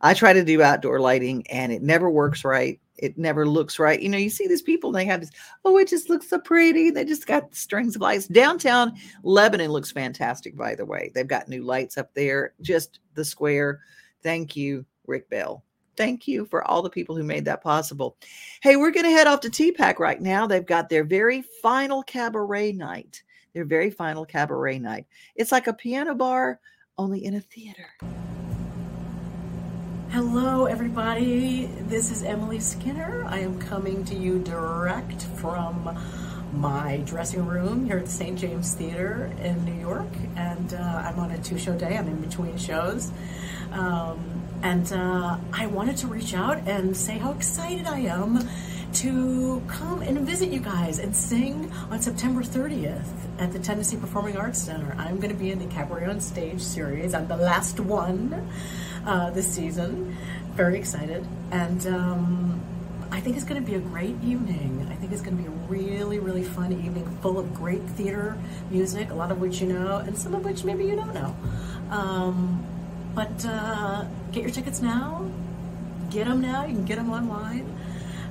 I 0.00 0.14
try 0.14 0.32
to 0.32 0.44
do 0.44 0.62
outdoor 0.62 1.00
lighting 1.00 1.44
and 1.48 1.72
it 1.72 1.82
never 1.82 2.08
works 2.08 2.44
right. 2.44 2.78
It 2.96 3.18
never 3.18 3.44
looks 3.44 3.80
right. 3.80 4.00
You 4.00 4.08
know, 4.08 4.18
you 4.18 4.30
see 4.30 4.46
these 4.46 4.62
people 4.62 4.90
and 4.90 4.96
they 4.96 5.04
have 5.04 5.20
this, 5.20 5.32
oh, 5.64 5.78
it 5.78 5.88
just 5.88 6.08
looks 6.08 6.28
so 6.28 6.38
pretty. 6.38 6.92
They 6.92 7.04
just 7.04 7.26
got 7.26 7.52
strings 7.56 7.96
of 7.96 8.02
lights. 8.02 8.28
Downtown 8.28 8.94
Lebanon 9.24 9.72
looks 9.72 9.90
fantastic, 9.90 10.56
by 10.56 10.76
the 10.76 10.86
way. 10.86 11.10
They've 11.12 11.26
got 11.26 11.48
new 11.48 11.64
lights 11.64 11.98
up 11.98 12.14
there, 12.14 12.54
just 12.60 13.00
the 13.14 13.24
square. 13.24 13.80
Thank 14.22 14.54
you, 14.54 14.86
Rick 15.08 15.28
Bell. 15.28 15.64
Thank 15.96 16.26
you 16.28 16.44
for 16.46 16.62
all 16.64 16.82
the 16.82 16.90
people 16.90 17.16
who 17.16 17.24
made 17.24 17.44
that 17.46 17.62
possible. 17.62 18.16
Hey, 18.62 18.76
we're 18.76 18.90
going 18.90 19.04
to 19.04 19.10
head 19.10 19.26
off 19.26 19.40
to 19.40 19.50
TPAC 19.50 19.98
right 19.98 20.20
now. 20.20 20.46
They've 20.46 20.64
got 20.64 20.88
their 20.88 21.04
very 21.04 21.42
final 21.62 22.02
cabaret 22.02 22.72
night. 22.72 23.22
Their 23.52 23.64
very 23.64 23.90
final 23.90 24.24
cabaret 24.24 24.78
night. 24.78 25.06
It's 25.36 25.52
like 25.52 25.66
a 25.66 25.72
piano 25.72 26.14
bar, 26.14 26.60
only 26.98 27.24
in 27.24 27.34
a 27.34 27.40
theater. 27.40 27.88
Hello, 30.10 30.66
everybody. 30.66 31.66
This 31.88 32.10
is 32.12 32.22
Emily 32.22 32.60
Skinner. 32.60 33.24
I 33.26 33.40
am 33.40 33.58
coming 33.58 34.04
to 34.04 34.14
you 34.14 34.38
direct 34.38 35.24
from 35.24 35.98
my 36.52 36.98
dressing 36.98 37.44
room 37.46 37.84
here 37.84 37.98
at 37.98 38.04
the 38.04 38.10
St. 38.10 38.38
James 38.38 38.74
Theater 38.74 39.32
in 39.40 39.64
New 39.64 39.80
York. 39.80 40.06
And 40.36 40.72
uh, 40.74 41.02
I'm 41.04 41.18
on 41.18 41.32
a 41.32 41.38
two 41.38 41.58
show 41.58 41.76
day, 41.76 41.96
I'm 41.96 42.06
in 42.06 42.20
between 42.20 42.56
shows. 42.56 43.10
Um, 43.72 44.43
and 44.64 44.90
uh, 44.94 45.36
I 45.52 45.66
wanted 45.66 45.98
to 45.98 46.06
reach 46.06 46.34
out 46.34 46.56
and 46.66 46.96
say 46.96 47.18
how 47.18 47.32
excited 47.32 47.86
I 47.86 48.00
am 48.00 48.48
to 48.94 49.62
come 49.68 50.00
and 50.00 50.18
visit 50.20 50.48
you 50.48 50.60
guys 50.60 50.98
and 50.98 51.14
sing 51.14 51.70
on 51.90 52.00
September 52.00 52.42
30th 52.42 53.04
at 53.38 53.52
the 53.52 53.58
Tennessee 53.58 53.98
Performing 53.98 54.38
Arts 54.38 54.58
Center. 54.62 54.94
I'm 54.98 55.16
going 55.16 55.28
to 55.28 55.38
be 55.38 55.50
in 55.50 55.58
the 55.58 55.66
Cabaret 55.66 56.06
on 56.06 56.18
Stage 56.18 56.62
series. 56.62 57.12
I'm 57.12 57.28
the 57.28 57.36
last 57.36 57.78
one 57.78 58.50
uh, 59.04 59.30
this 59.30 59.52
season. 59.52 60.16
Very 60.52 60.78
excited. 60.78 61.26
And 61.50 61.86
um, 61.86 62.62
I 63.10 63.20
think 63.20 63.36
it's 63.36 63.44
going 63.44 63.62
to 63.62 63.70
be 63.70 63.76
a 63.76 63.80
great 63.80 64.16
evening. 64.24 64.88
I 64.90 64.94
think 64.94 65.12
it's 65.12 65.20
going 65.20 65.36
to 65.36 65.42
be 65.42 65.48
a 65.48 65.52
really, 65.68 66.20
really 66.20 66.42
fun 66.42 66.72
evening 66.72 67.04
full 67.20 67.38
of 67.38 67.52
great 67.52 67.82
theater 67.82 68.38
music, 68.70 69.10
a 69.10 69.14
lot 69.14 69.30
of 69.30 69.42
which 69.42 69.60
you 69.60 69.66
know, 69.66 69.98
and 69.98 70.16
some 70.16 70.34
of 70.34 70.42
which 70.42 70.64
maybe 70.64 70.86
you 70.86 70.96
don't 70.96 71.12
know. 71.12 71.36
Um, 71.90 72.66
but 73.14 73.44
uh, 73.46 74.04
get 74.32 74.42
your 74.42 74.50
tickets 74.50 74.80
now. 74.80 75.28
Get 76.10 76.26
them 76.26 76.40
now. 76.40 76.64
You 76.64 76.74
can 76.74 76.84
get 76.84 76.96
them 76.96 77.10
online. 77.10 77.66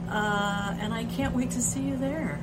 Uh, 0.10 0.76
and 0.80 0.94
I 0.94 1.06
can't 1.06 1.34
wait 1.34 1.52
to 1.52 1.62
see 1.62 1.82
you 1.82 1.98
there. 1.98 2.40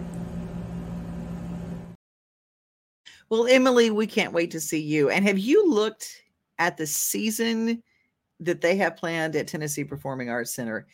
Well, 3.29 3.46
Emily, 3.46 3.90
we 3.90 4.07
can't 4.07 4.33
wait 4.33 4.50
to 4.53 4.61
see 4.61 4.81
you. 4.81 5.11
And 5.11 5.24
have 5.24 5.38
you 5.38 5.70
looked 5.70 6.22
at 6.59 6.76
the 6.76 6.87
season 6.87 7.83
that 8.40 8.61
they 8.61 8.76
have 8.76 8.96
planned 8.96 9.37
at 9.37 9.46
Tennessee 9.46 9.85
Performing 9.85 10.31
Arts 10.31 10.53
Center? 10.53 10.87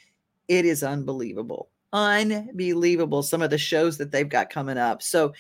It 0.49 0.65
is 0.67 0.83
unbelievable. 0.83 1.71
Unbelievable. 1.93 3.23
Some 3.23 3.41
of 3.41 3.51
the 3.51 3.57
shows 3.57 3.97
that 3.99 4.13
they've 4.13 4.29
got 4.29 4.51
coming 4.51 4.77
up. 4.77 5.03
So, 5.03 5.33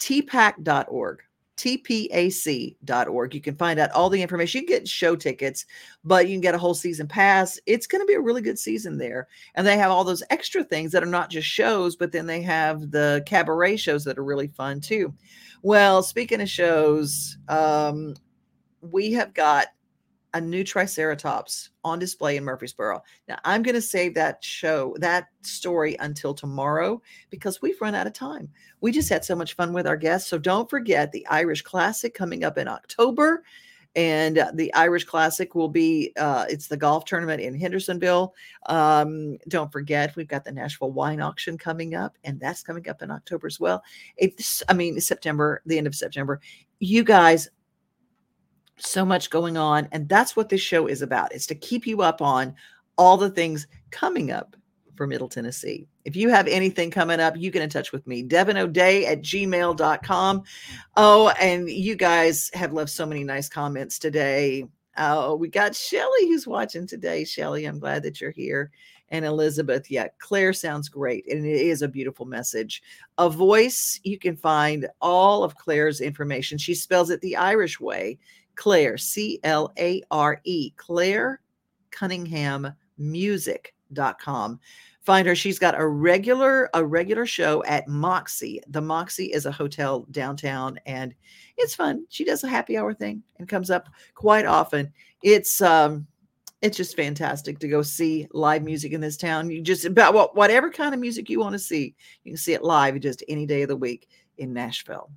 tpac.org 0.00 1.22
tpac.org. 1.60 3.34
You 3.34 3.40
can 3.42 3.54
find 3.56 3.78
out 3.78 3.90
all 3.90 4.08
the 4.08 4.22
information. 4.22 4.62
You 4.62 4.66
can 4.66 4.78
get 4.78 4.88
show 4.88 5.14
tickets, 5.14 5.66
but 6.02 6.26
you 6.26 6.34
can 6.34 6.40
get 6.40 6.54
a 6.54 6.58
whole 6.58 6.72
season 6.72 7.06
pass. 7.06 7.60
It's 7.66 7.86
going 7.86 8.00
to 8.00 8.06
be 8.06 8.14
a 8.14 8.20
really 8.20 8.40
good 8.40 8.58
season 8.58 8.96
there. 8.96 9.28
And 9.54 9.66
they 9.66 9.76
have 9.76 9.90
all 9.90 10.02
those 10.02 10.22
extra 10.30 10.64
things 10.64 10.90
that 10.92 11.02
are 11.02 11.06
not 11.06 11.28
just 11.28 11.46
shows, 11.46 11.96
but 11.96 12.12
then 12.12 12.26
they 12.26 12.40
have 12.42 12.90
the 12.90 13.22
cabaret 13.26 13.76
shows 13.76 14.04
that 14.04 14.18
are 14.18 14.24
really 14.24 14.48
fun 14.48 14.80
too. 14.80 15.12
Well, 15.62 16.02
speaking 16.02 16.40
of 16.40 16.48
shows, 16.48 17.36
um, 17.48 18.16
we 18.80 19.12
have 19.12 19.34
got 19.34 19.66
a 20.34 20.40
new 20.40 20.64
Triceratops 20.64 21.70
on 21.84 21.98
display 21.98 22.36
in 22.36 22.44
Murfreesboro. 22.44 23.02
Now, 23.28 23.38
I'm 23.44 23.62
going 23.62 23.74
to 23.74 23.82
save 23.82 24.14
that 24.14 24.42
show, 24.44 24.94
that 25.00 25.28
story 25.42 25.96
until 26.00 26.34
tomorrow 26.34 27.00
because 27.30 27.62
we've 27.62 27.80
run 27.80 27.94
out 27.94 28.06
of 28.06 28.12
time. 28.12 28.48
We 28.80 28.92
just 28.92 29.08
had 29.08 29.24
so 29.24 29.34
much 29.34 29.54
fun 29.54 29.72
with 29.72 29.86
our 29.86 29.96
guests. 29.96 30.28
So 30.28 30.38
don't 30.38 30.70
forget 30.70 31.12
the 31.12 31.26
Irish 31.26 31.62
Classic 31.62 32.14
coming 32.14 32.44
up 32.44 32.58
in 32.58 32.68
October. 32.68 33.42
And 33.96 34.38
uh, 34.38 34.52
the 34.54 34.72
Irish 34.74 35.02
Classic 35.02 35.56
will 35.56 35.68
be, 35.68 36.12
uh, 36.16 36.46
it's 36.48 36.68
the 36.68 36.76
golf 36.76 37.04
tournament 37.06 37.42
in 37.42 37.58
Hendersonville. 37.58 38.34
Um, 38.66 39.36
don't 39.48 39.72
forget, 39.72 40.14
we've 40.14 40.28
got 40.28 40.44
the 40.44 40.52
Nashville 40.52 40.92
Wine 40.92 41.20
Auction 41.20 41.58
coming 41.58 41.96
up, 41.96 42.16
and 42.22 42.38
that's 42.38 42.62
coming 42.62 42.88
up 42.88 43.02
in 43.02 43.10
October 43.10 43.48
as 43.48 43.58
well. 43.58 43.82
It's, 44.16 44.62
I 44.68 44.74
mean, 44.74 45.00
September, 45.00 45.60
the 45.66 45.76
end 45.76 45.88
of 45.88 45.96
September. 45.96 46.40
You 46.78 47.02
guys, 47.02 47.48
so 48.80 49.04
much 49.04 49.30
going 49.30 49.56
on. 49.56 49.88
And 49.92 50.08
that's 50.08 50.36
what 50.36 50.48
this 50.48 50.60
show 50.60 50.86
is 50.86 51.02
about. 51.02 51.34
is 51.34 51.46
to 51.46 51.54
keep 51.54 51.86
you 51.86 52.02
up 52.02 52.22
on 52.22 52.54
all 52.96 53.16
the 53.16 53.30
things 53.30 53.66
coming 53.90 54.30
up 54.30 54.56
for 55.00 55.06
Middle 55.06 55.28
Tennessee. 55.28 55.88
If 56.04 56.14
you 56.14 56.28
have 56.28 56.46
anything 56.46 56.90
coming 56.90 57.20
up, 57.20 57.34
you 57.36 57.50
get 57.50 57.62
in 57.62 57.70
touch 57.70 57.92
with 57.92 58.06
me, 58.06 58.22
Devin 58.22 58.58
O'Day 58.58 59.06
at 59.06 59.22
gmail.com. 59.22 60.42
Oh, 60.96 61.28
and 61.40 61.70
you 61.70 61.96
guys 61.96 62.50
have 62.52 62.74
left 62.74 62.90
so 62.90 63.06
many 63.06 63.24
nice 63.24 63.48
comments 63.48 63.98
today. 63.98 64.66
Oh, 64.98 65.36
we 65.36 65.48
got 65.48 65.74
Shelly 65.74 66.28
who's 66.28 66.46
watching 66.46 66.86
today. 66.86 67.24
Shelly, 67.24 67.64
I'm 67.64 67.78
glad 67.78 68.02
that 68.02 68.20
you're 68.20 68.30
here. 68.30 68.70
And 69.08 69.24
Elizabeth, 69.24 69.90
yeah, 69.90 70.08
Clare 70.18 70.52
sounds 70.52 70.88
great. 70.88 71.26
And 71.32 71.44
it 71.44 71.60
is 71.62 71.82
a 71.82 71.88
beautiful 71.88 72.26
message. 72.26 72.82
A 73.18 73.28
voice, 73.28 73.98
you 74.04 74.18
can 74.18 74.36
find 74.36 74.86
all 75.00 75.42
of 75.42 75.56
Clare's 75.56 76.00
information. 76.00 76.58
She 76.58 76.74
spells 76.74 77.10
it 77.10 77.20
the 77.20 77.36
Irish 77.36 77.80
way. 77.80 78.18
Clare, 78.54 78.98
C 78.98 79.38
L 79.44 79.72
A 79.78 80.02
R 80.10 80.40
E, 80.44 80.72
Clare 80.76 81.40
Cunningham 81.90 82.72
Music.com. 82.98 84.60
Find 85.02 85.26
her. 85.26 85.34
She's 85.34 85.58
got 85.58 85.80
a 85.80 85.86
regular 85.86 86.68
a 86.74 86.84
regular 86.84 87.24
show 87.24 87.64
at 87.64 87.88
Moxie. 87.88 88.60
The 88.68 88.82
Moxie 88.82 89.32
is 89.32 89.46
a 89.46 89.52
hotel 89.52 90.06
downtown 90.10 90.78
and 90.84 91.14
it's 91.56 91.74
fun. 91.74 92.04
She 92.10 92.24
does 92.24 92.44
a 92.44 92.48
happy 92.48 92.76
hour 92.76 92.92
thing 92.92 93.22
and 93.38 93.48
comes 93.48 93.70
up 93.70 93.88
quite 94.14 94.44
often. 94.44 94.92
It's 95.22 95.62
um 95.62 96.06
it's 96.60 96.76
just 96.76 96.96
fantastic 96.96 97.58
to 97.60 97.68
go 97.68 97.80
see 97.80 98.28
live 98.32 98.62
music 98.62 98.92
in 98.92 99.00
this 99.00 99.16
town. 99.16 99.50
You 99.50 99.62
just 99.62 99.86
about 99.86 100.12
what 100.12 100.36
whatever 100.36 100.70
kind 100.70 100.94
of 100.94 101.00
music 101.00 101.30
you 101.30 101.40
want 101.40 101.54
to 101.54 101.58
see, 101.58 101.94
you 102.22 102.32
can 102.32 102.38
see 102.38 102.52
it 102.52 102.62
live 102.62 103.00
just 103.00 103.24
any 103.26 103.46
day 103.46 103.62
of 103.62 103.68
the 103.68 103.76
week 103.76 104.08
in 104.36 104.52
Nashville 104.52 105.10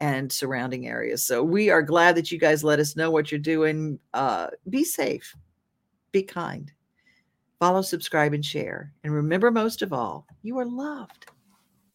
and 0.00 0.30
surrounding 0.30 0.86
areas. 0.86 1.24
So 1.24 1.42
we 1.42 1.70
are 1.70 1.82
glad 1.82 2.16
that 2.16 2.30
you 2.30 2.38
guys 2.38 2.64
let 2.64 2.78
us 2.78 2.96
know 2.96 3.10
what 3.10 3.30
you're 3.30 3.38
doing. 3.38 3.98
Uh, 4.12 4.48
be 4.68 4.84
safe, 4.84 5.34
be 6.12 6.22
kind, 6.22 6.72
follow, 7.58 7.82
subscribe, 7.82 8.34
and 8.34 8.44
share. 8.44 8.92
And 9.02 9.14
remember, 9.14 9.50
most 9.50 9.82
of 9.82 9.92
all, 9.92 10.26
you 10.42 10.58
are 10.58 10.66
loved. 10.66 11.26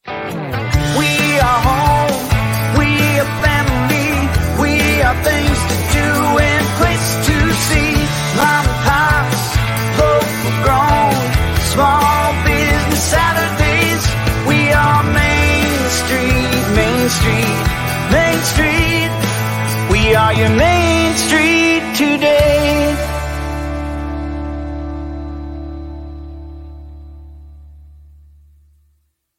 We 0.07 1.11
are 1.39 1.61
home, 1.69 2.79
we 2.79 2.89
are 3.19 3.31
family, 3.45 4.09
we 4.61 5.01
are 5.01 5.17
things 5.23 5.59
to 5.69 5.77
do 5.93 6.09
and 6.39 6.65
place 6.79 7.07
to 7.27 7.53
see. 7.69 7.93
Mom 8.37 8.65
and 8.65 8.79
pops, 8.87 9.43
local 9.99 10.53
grown, 10.63 11.13
small 11.73 12.33
business 12.45 13.03
Saturdays, 13.03 14.03
we 14.47 14.71
are 14.71 15.03
Main 15.03 15.89
Street, 15.89 16.75
Main 16.75 17.09
Street. 17.09 17.48
Street. 18.53 19.11
We 19.91 20.15
are 20.15 20.33
your 20.33 20.49
Main 20.49 21.13
Street 21.25 21.83
today. 21.95 22.38